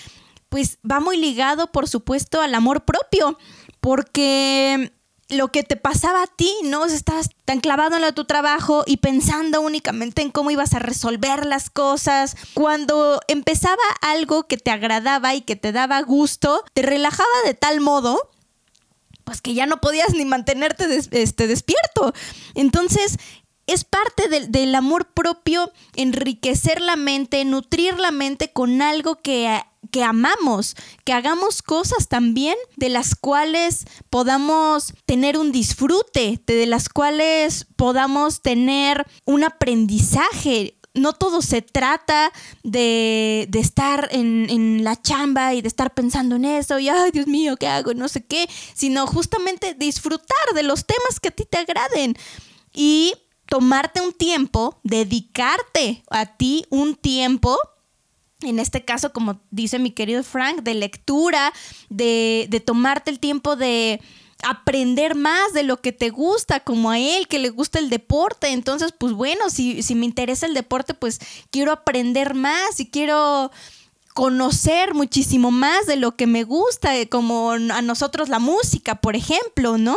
[0.48, 3.38] pues va muy ligado, por supuesto, al amor propio,
[3.80, 4.92] porque
[5.28, 6.86] lo que te pasaba a ti, ¿no?
[6.86, 10.78] estabas tan clavado en lo de tu trabajo y pensando únicamente en cómo ibas a
[10.78, 12.36] resolver las cosas.
[12.54, 17.80] Cuando empezaba algo que te agradaba y que te daba gusto, te relajaba de tal
[17.80, 18.30] modo
[19.24, 22.14] pues que ya no podías ni mantenerte este, despierto.
[22.54, 23.18] Entonces,
[23.66, 29.60] es parte del amor propio enriquecer la mente, nutrir la mente con algo que
[29.90, 36.88] que amamos, que hagamos cosas también de las cuales podamos tener un disfrute, de las
[36.88, 40.74] cuales podamos tener un aprendizaje.
[40.94, 42.32] No todo se trata
[42.64, 47.10] de, de estar en, en, la chamba y de estar pensando en eso y, ay,
[47.12, 47.94] Dios mío, ¿qué hago?
[47.94, 52.16] No sé qué, sino justamente disfrutar de los temas que a ti te agraden
[52.72, 53.14] y
[53.48, 57.58] tomarte un tiempo, dedicarte a ti un tiempo
[58.40, 61.52] en este caso, como dice mi querido Frank, de lectura,
[61.88, 64.00] de, de, tomarte el tiempo de
[64.42, 68.48] aprender más de lo que te gusta, como a él, que le gusta el deporte.
[68.48, 71.20] Entonces, pues bueno, si, si me interesa el deporte, pues
[71.50, 73.50] quiero aprender más y quiero
[74.14, 79.78] conocer muchísimo más de lo que me gusta, como a nosotros la música, por ejemplo,
[79.78, 79.96] ¿no?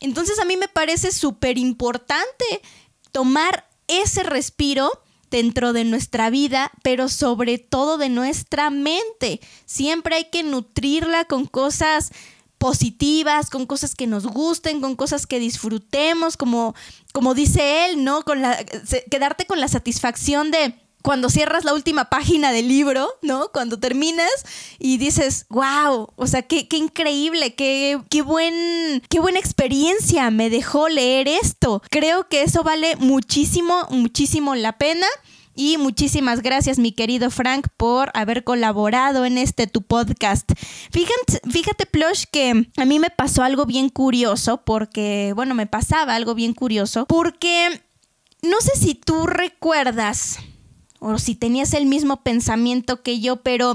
[0.00, 2.44] Entonces a mí me parece súper importante
[3.12, 4.90] tomar ese respiro
[5.30, 9.40] dentro de nuestra vida, pero sobre todo de nuestra mente.
[9.64, 12.12] Siempre hay que nutrirla con cosas
[12.58, 16.74] positivas, con cosas que nos gusten, con cosas que disfrutemos, como,
[17.12, 18.22] como dice él, ¿no?
[18.22, 18.64] Con la,
[19.10, 20.74] quedarte con la satisfacción de
[21.06, 23.52] cuando cierras la última página del libro, ¿no?
[23.52, 24.28] Cuando terminas
[24.80, 30.88] y dices, wow, o sea, qué, increíble, qué, qué, buen, qué buena experiencia me dejó
[30.88, 31.80] leer esto.
[31.90, 35.06] Creo que eso vale muchísimo, muchísimo la pena.
[35.54, 40.50] Y muchísimas gracias, mi querido Frank, por haber colaborado en este tu podcast.
[40.90, 46.16] Fíjate, fíjate, Plush, que a mí me pasó algo bien curioso, porque, bueno, me pasaba
[46.16, 47.80] algo bien curioso, porque
[48.42, 50.40] no sé si tú recuerdas
[51.00, 53.74] o si tenías el mismo pensamiento que yo, pero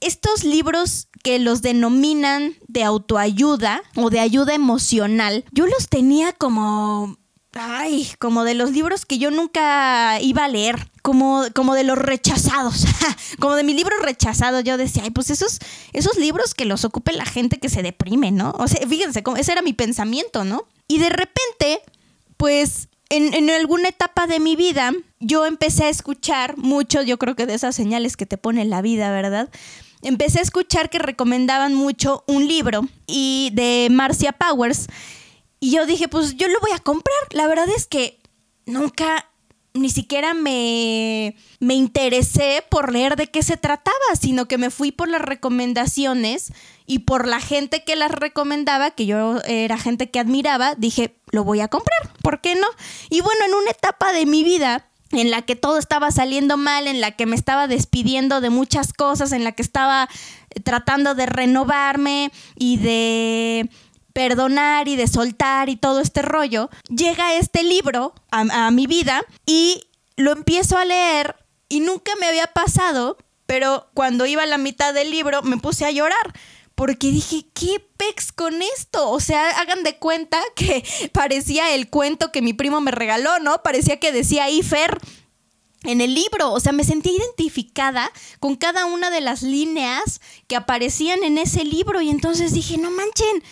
[0.00, 7.16] estos libros que los denominan de autoayuda o de ayuda emocional, yo los tenía como
[7.58, 11.96] Ay, como de los libros que yo nunca iba a leer, como, como de los
[11.96, 12.84] rechazados,
[13.40, 14.62] como de mis libros rechazados.
[14.62, 15.58] Yo decía, ay, pues esos,
[15.94, 18.54] esos libros que los ocupe la gente que se deprime, ¿no?
[18.58, 20.66] O sea, fíjense, ese era mi pensamiento, ¿no?
[20.86, 21.80] Y de repente,
[22.36, 27.46] pues en, alguna etapa de mi vida, yo empecé a escuchar mucho, yo creo que
[27.46, 29.48] de esas señales que te pone la vida, ¿verdad?
[30.02, 34.88] Empecé a escuchar que recomendaban mucho un libro y de Marcia Powers.
[35.60, 37.16] Y yo dije, pues yo lo voy a comprar.
[37.30, 38.20] La verdad es que
[38.66, 39.26] nunca
[39.76, 44.92] ni siquiera me, me interesé por leer de qué se trataba, sino que me fui
[44.92, 46.52] por las recomendaciones
[46.86, 51.44] y por la gente que las recomendaba, que yo era gente que admiraba, dije, lo
[51.44, 52.66] voy a comprar, ¿por qué no?
[53.10, 56.88] Y bueno, en una etapa de mi vida en la que todo estaba saliendo mal,
[56.88, 60.08] en la que me estaba despidiendo de muchas cosas, en la que estaba
[60.64, 63.70] tratando de renovarme y de
[64.16, 69.82] perdonar y de soltar y todo este rollo, llega este libro a, mi vida y
[70.16, 71.36] lo empiezo a leer
[71.68, 75.84] y nunca me había pasado, pero cuando iba a la mitad del libro me puse
[75.84, 76.32] a llorar.
[76.74, 79.10] Porque dije, ¿qué pex con esto?
[79.10, 83.62] O sea, hagan de cuenta que parecía el cuento que mi primo me regaló, ¿no?
[83.62, 84.98] Parecía que decía Ifer
[85.84, 86.52] en el libro.
[86.52, 88.10] O sea, me sentí identificada
[88.40, 92.00] con cada una de las líneas que aparecían en ese libro.
[92.00, 93.42] Y entonces dije, no manchen,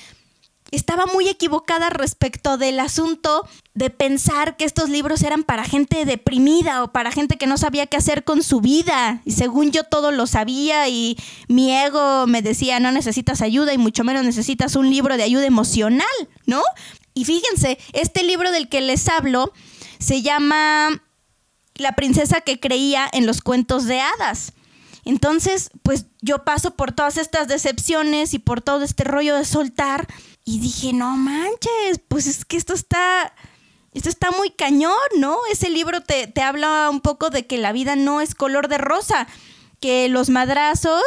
[0.77, 6.83] estaba muy equivocada respecto del asunto de pensar que estos libros eran para gente deprimida
[6.83, 9.21] o para gente que no sabía qué hacer con su vida.
[9.25, 11.17] Y según yo todo lo sabía y
[11.49, 15.47] mi ego me decía, no necesitas ayuda y mucho menos necesitas un libro de ayuda
[15.47, 16.07] emocional,
[16.47, 16.63] ¿no?
[17.15, 19.53] Y fíjense, este libro del que les hablo
[19.99, 21.03] se llama
[21.75, 24.53] La princesa que creía en los cuentos de hadas.
[25.05, 30.09] Entonces, pues yo paso por todas estas decepciones y por todo este rollo de soltar
[30.45, 33.35] y dije, no manches, pues es que esto está,
[33.93, 35.39] esto está muy cañón, ¿no?
[35.51, 38.79] Ese libro te, te habla un poco de que la vida no es color de
[38.79, 39.27] rosa,
[39.81, 41.03] que los madrazos,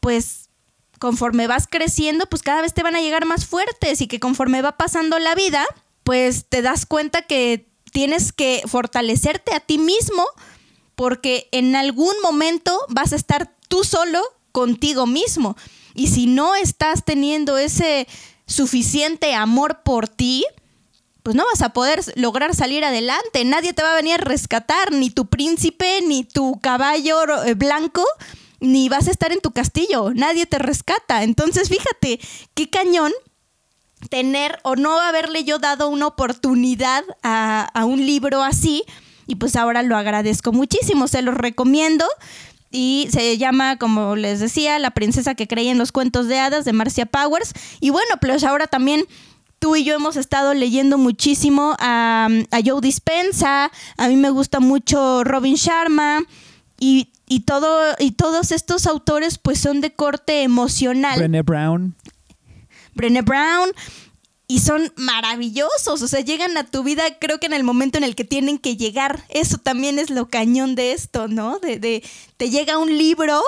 [0.00, 0.50] pues
[0.98, 4.62] conforme vas creciendo, pues cada vez te van a llegar más fuertes y que conforme
[4.62, 5.64] va pasando la vida,
[6.04, 10.24] pues te das cuenta que tienes que fortalecerte a ti mismo
[10.94, 14.22] porque en algún momento vas a estar tú solo
[14.52, 15.56] contigo mismo.
[15.94, 18.06] Y si no estás teniendo ese
[18.52, 20.44] suficiente amor por ti,
[21.22, 23.44] pues no vas a poder lograr salir adelante.
[23.44, 28.04] Nadie te va a venir a rescatar, ni tu príncipe, ni tu caballo eh, blanco,
[28.60, 30.12] ni vas a estar en tu castillo.
[30.14, 31.22] Nadie te rescata.
[31.22, 32.20] Entonces, fíjate,
[32.54, 33.12] qué cañón
[34.08, 38.84] tener o no haberle yo dado una oportunidad a, a un libro así.
[39.28, 42.04] Y pues ahora lo agradezco muchísimo, se los recomiendo.
[42.72, 46.64] Y se llama, como les decía, La princesa que creía en los cuentos de hadas
[46.64, 47.52] de Marcia Powers.
[47.80, 49.04] Y bueno, pues ahora también
[49.58, 53.70] tú y yo hemos estado leyendo muchísimo a, a Joe Dispensa.
[53.98, 56.20] A mí me gusta mucho Robin Sharma.
[56.80, 61.18] Y, y, todo, y todos estos autores pues son de corte emocional.
[61.18, 61.94] Brené Brown.
[62.94, 63.70] Brené Brown.
[64.52, 68.04] Y son maravillosos, o sea, llegan a tu vida creo que en el momento en
[68.04, 69.24] el que tienen que llegar.
[69.30, 71.58] Eso también es lo cañón de esto, ¿no?
[71.58, 72.04] De, de
[72.36, 73.42] te llega un libro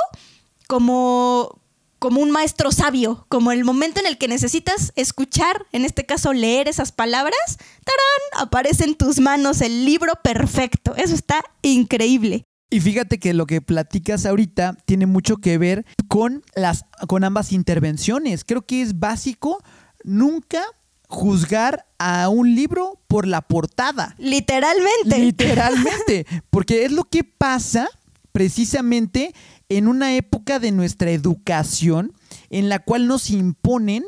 [0.66, 1.60] como,
[1.98, 6.32] como un maestro sabio, como el momento en el que necesitas escuchar, en este caso
[6.32, 8.46] leer esas palabras, ¡tarán!
[8.46, 10.94] Aparece en tus manos el libro perfecto.
[10.96, 12.44] Eso está increíble.
[12.70, 17.52] Y fíjate que lo que platicas ahorita tiene mucho que ver con las con ambas
[17.52, 18.42] intervenciones.
[18.42, 19.62] Creo que es básico
[20.02, 20.64] nunca
[21.08, 24.14] juzgar a un libro por la portada.
[24.18, 25.18] Literalmente.
[25.18, 27.88] Literalmente, porque es lo que pasa
[28.32, 29.34] precisamente
[29.68, 32.12] en una época de nuestra educación
[32.50, 34.04] en la cual nos imponen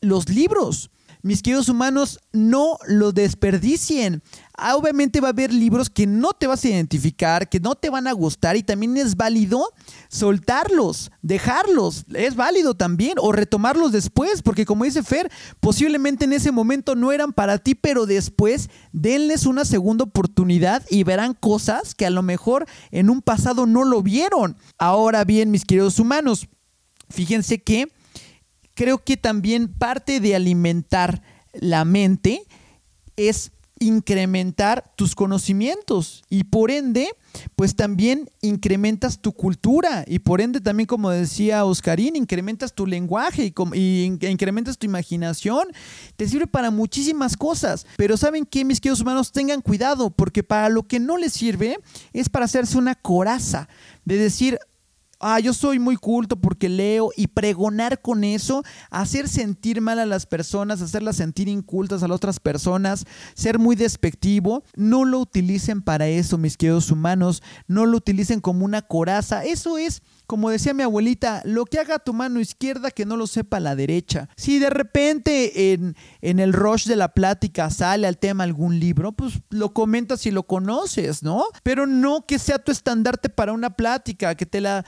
[0.00, 0.90] los libros.
[1.22, 4.22] Mis queridos humanos, no lo desperdicien.
[4.62, 7.88] Ah, obviamente va a haber libros que no te vas a identificar, que no te
[7.88, 9.72] van a gustar y también es válido
[10.08, 12.04] soltarlos, dejarlos.
[12.14, 15.30] Es válido también o retomarlos después, porque como dice Fer,
[15.60, 21.04] posiblemente en ese momento no eran para ti, pero después denles una segunda oportunidad y
[21.04, 24.58] verán cosas que a lo mejor en un pasado no lo vieron.
[24.78, 26.48] Ahora bien, mis queridos humanos,
[27.08, 27.90] fíjense que
[28.74, 31.22] creo que también parte de alimentar
[31.54, 32.44] la mente
[33.16, 37.08] es incrementar tus conocimientos y por ende,
[37.56, 43.52] pues también incrementas tu cultura y por ende también, como decía Oscarín, incrementas tu lenguaje
[43.74, 45.66] y, incrementas tu imaginación.
[46.16, 49.32] Te sirve para muchísimas cosas, pero ¿saben qué, mis queridos humanos?
[49.32, 51.78] Tengan cuidado porque para lo que no les sirve
[52.12, 53.68] es para hacerse una coraza
[54.04, 54.58] de decir,
[55.20, 60.06] ah, yo soy muy culto porque leo y pregonar con eso, hacer sentir mal a
[60.06, 63.04] las personas, hacerlas sentir incultas a las otras personas,
[63.34, 68.64] ser muy despectivo, no lo utilicen para eso, mis queridos humanos, no lo utilicen como
[68.64, 73.04] una coraza, eso es como decía mi abuelita, lo que haga tu mano izquierda que
[73.04, 74.28] no lo sepa la derecha.
[74.36, 79.10] Si de repente en, en, el rush de la plática sale al tema algún libro,
[79.10, 81.46] pues lo comentas si lo conoces, ¿no?
[81.64, 84.84] Pero no que sea tu estandarte para una plática, que te la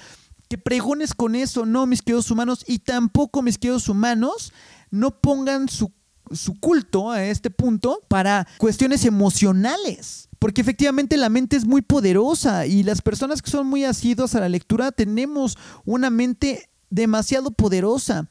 [0.52, 4.52] que pregones con eso, no, mis queridos humanos, y tampoco, mis queridos humanos,
[4.90, 5.90] no pongan su,
[6.30, 10.28] su culto a este punto para cuestiones emocionales.
[10.38, 14.40] Porque efectivamente la mente es muy poderosa y las personas que son muy asiduas a
[14.40, 18.28] la lectura tenemos una mente demasiado poderosa.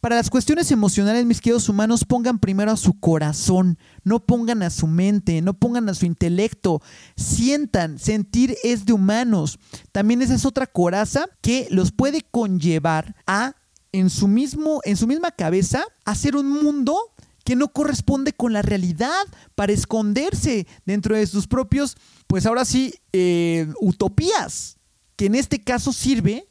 [0.00, 4.70] Para las cuestiones emocionales, mis queridos humanos, pongan primero a su corazón, no pongan a
[4.70, 6.80] su mente, no pongan a su intelecto.
[7.16, 9.58] Sientan, sentir es de humanos.
[9.90, 13.56] También esa es otra coraza que los puede conllevar a,
[13.90, 16.96] en su, mismo, en su misma cabeza, hacer un mundo
[17.44, 19.24] que no corresponde con la realidad
[19.56, 21.96] para esconderse dentro de sus propios,
[22.28, 24.76] pues ahora sí, eh, utopías,
[25.16, 26.46] que en este caso sirve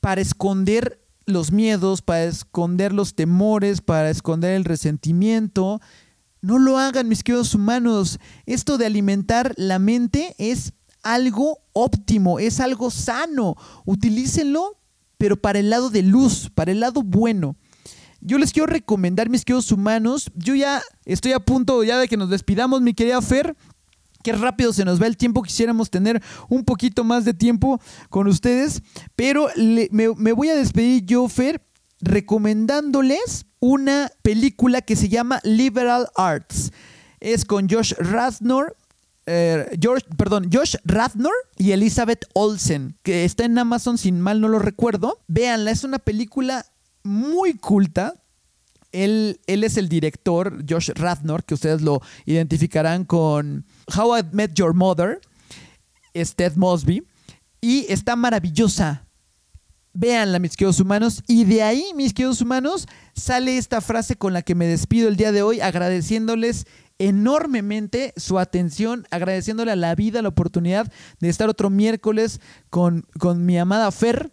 [0.00, 5.80] para esconder los miedos, para esconder los temores, para esconder el resentimiento.
[6.40, 8.18] No lo hagan, mis queridos humanos.
[8.46, 13.56] Esto de alimentar la mente es algo óptimo, es algo sano.
[13.84, 14.78] Utilícenlo,
[15.18, 17.56] pero para el lado de luz, para el lado bueno.
[18.20, 22.16] Yo les quiero recomendar, mis queridos humanos, yo ya estoy a punto ya de que
[22.16, 23.56] nos despidamos, mi querida Fer.
[24.22, 25.42] Qué rápido se nos va el tiempo.
[25.42, 28.82] Quisiéramos tener un poquito más de tiempo con ustedes.
[29.16, 29.48] Pero
[29.90, 31.62] me, voy a despedir yo, Fer,
[32.00, 36.72] recomendándoles una película que se llama Liberal Arts.
[37.20, 38.76] Es con Josh Rasnor
[39.26, 44.48] eh, George, perdón, Josh Radnor y Elizabeth Olsen, que está en Amazon, sin mal no
[44.48, 45.20] lo recuerdo.
[45.28, 46.66] Véanla, es una película
[47.04, 48.14] muy culta.
[48.90, 53.64] Él, él es el director, Josh Radnor, que ustedes lo identificarán con
[53.96, 55.20] How I Met Your Mother,
[56.14, 57.06] es Ted Mosby,
[57.60, 59.06] y está maravillosa.
[59.94, 61.22] Véanla, mis queridos humanos.
[61.28, 65.16] Y de ahí, mis queridos humanos, sale esta frase con la que me despido el
[65.16, 66.66] día de hoy, agradeciéndoles
[66.98, 73.44] enormemente su atención, agradeciéndole a la vida la oportunidad de estar otro miércoles con, con
[73.44, 74.30] mi amada Fer.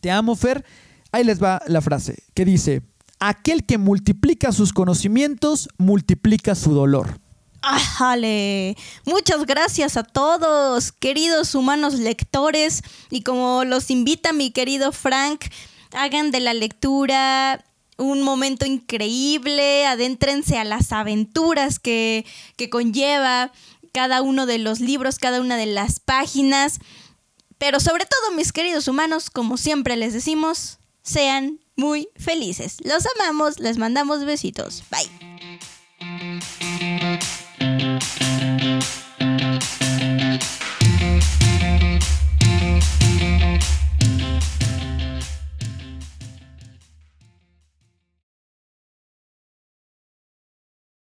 [0.00, 0.64] Te amo, Fer.
[1.12, 2.82] Ahí les va la frase que dice,
[3.20, 7.20] aquel que multiplica sus conocimientos, multiplica su dolor.
[7.66, 8.76] ¡Ájale!
[9.06, 12.82] Muchas gracias a todos, queridos humanos lectores.
[13.10, 15.46] Y como los invita mi querido Frank,
[15.92, 17.64] hagan de la lectura
[17.96, 23.50] un momento increíble, adéntrense a las aventuras que, que conlleva
[23.92, 26.80] cada uno de los libros, cada una de las páginas.
[27.56, 32.76] Pero sobre todo, mis queridos humanos, como siempre les decimos, sean muy felices.
[32.84, 34.82] Los amamos, les mandamos besitos.
[34.90, 35.08] Bye.
[38.64, 38.93] Thank you.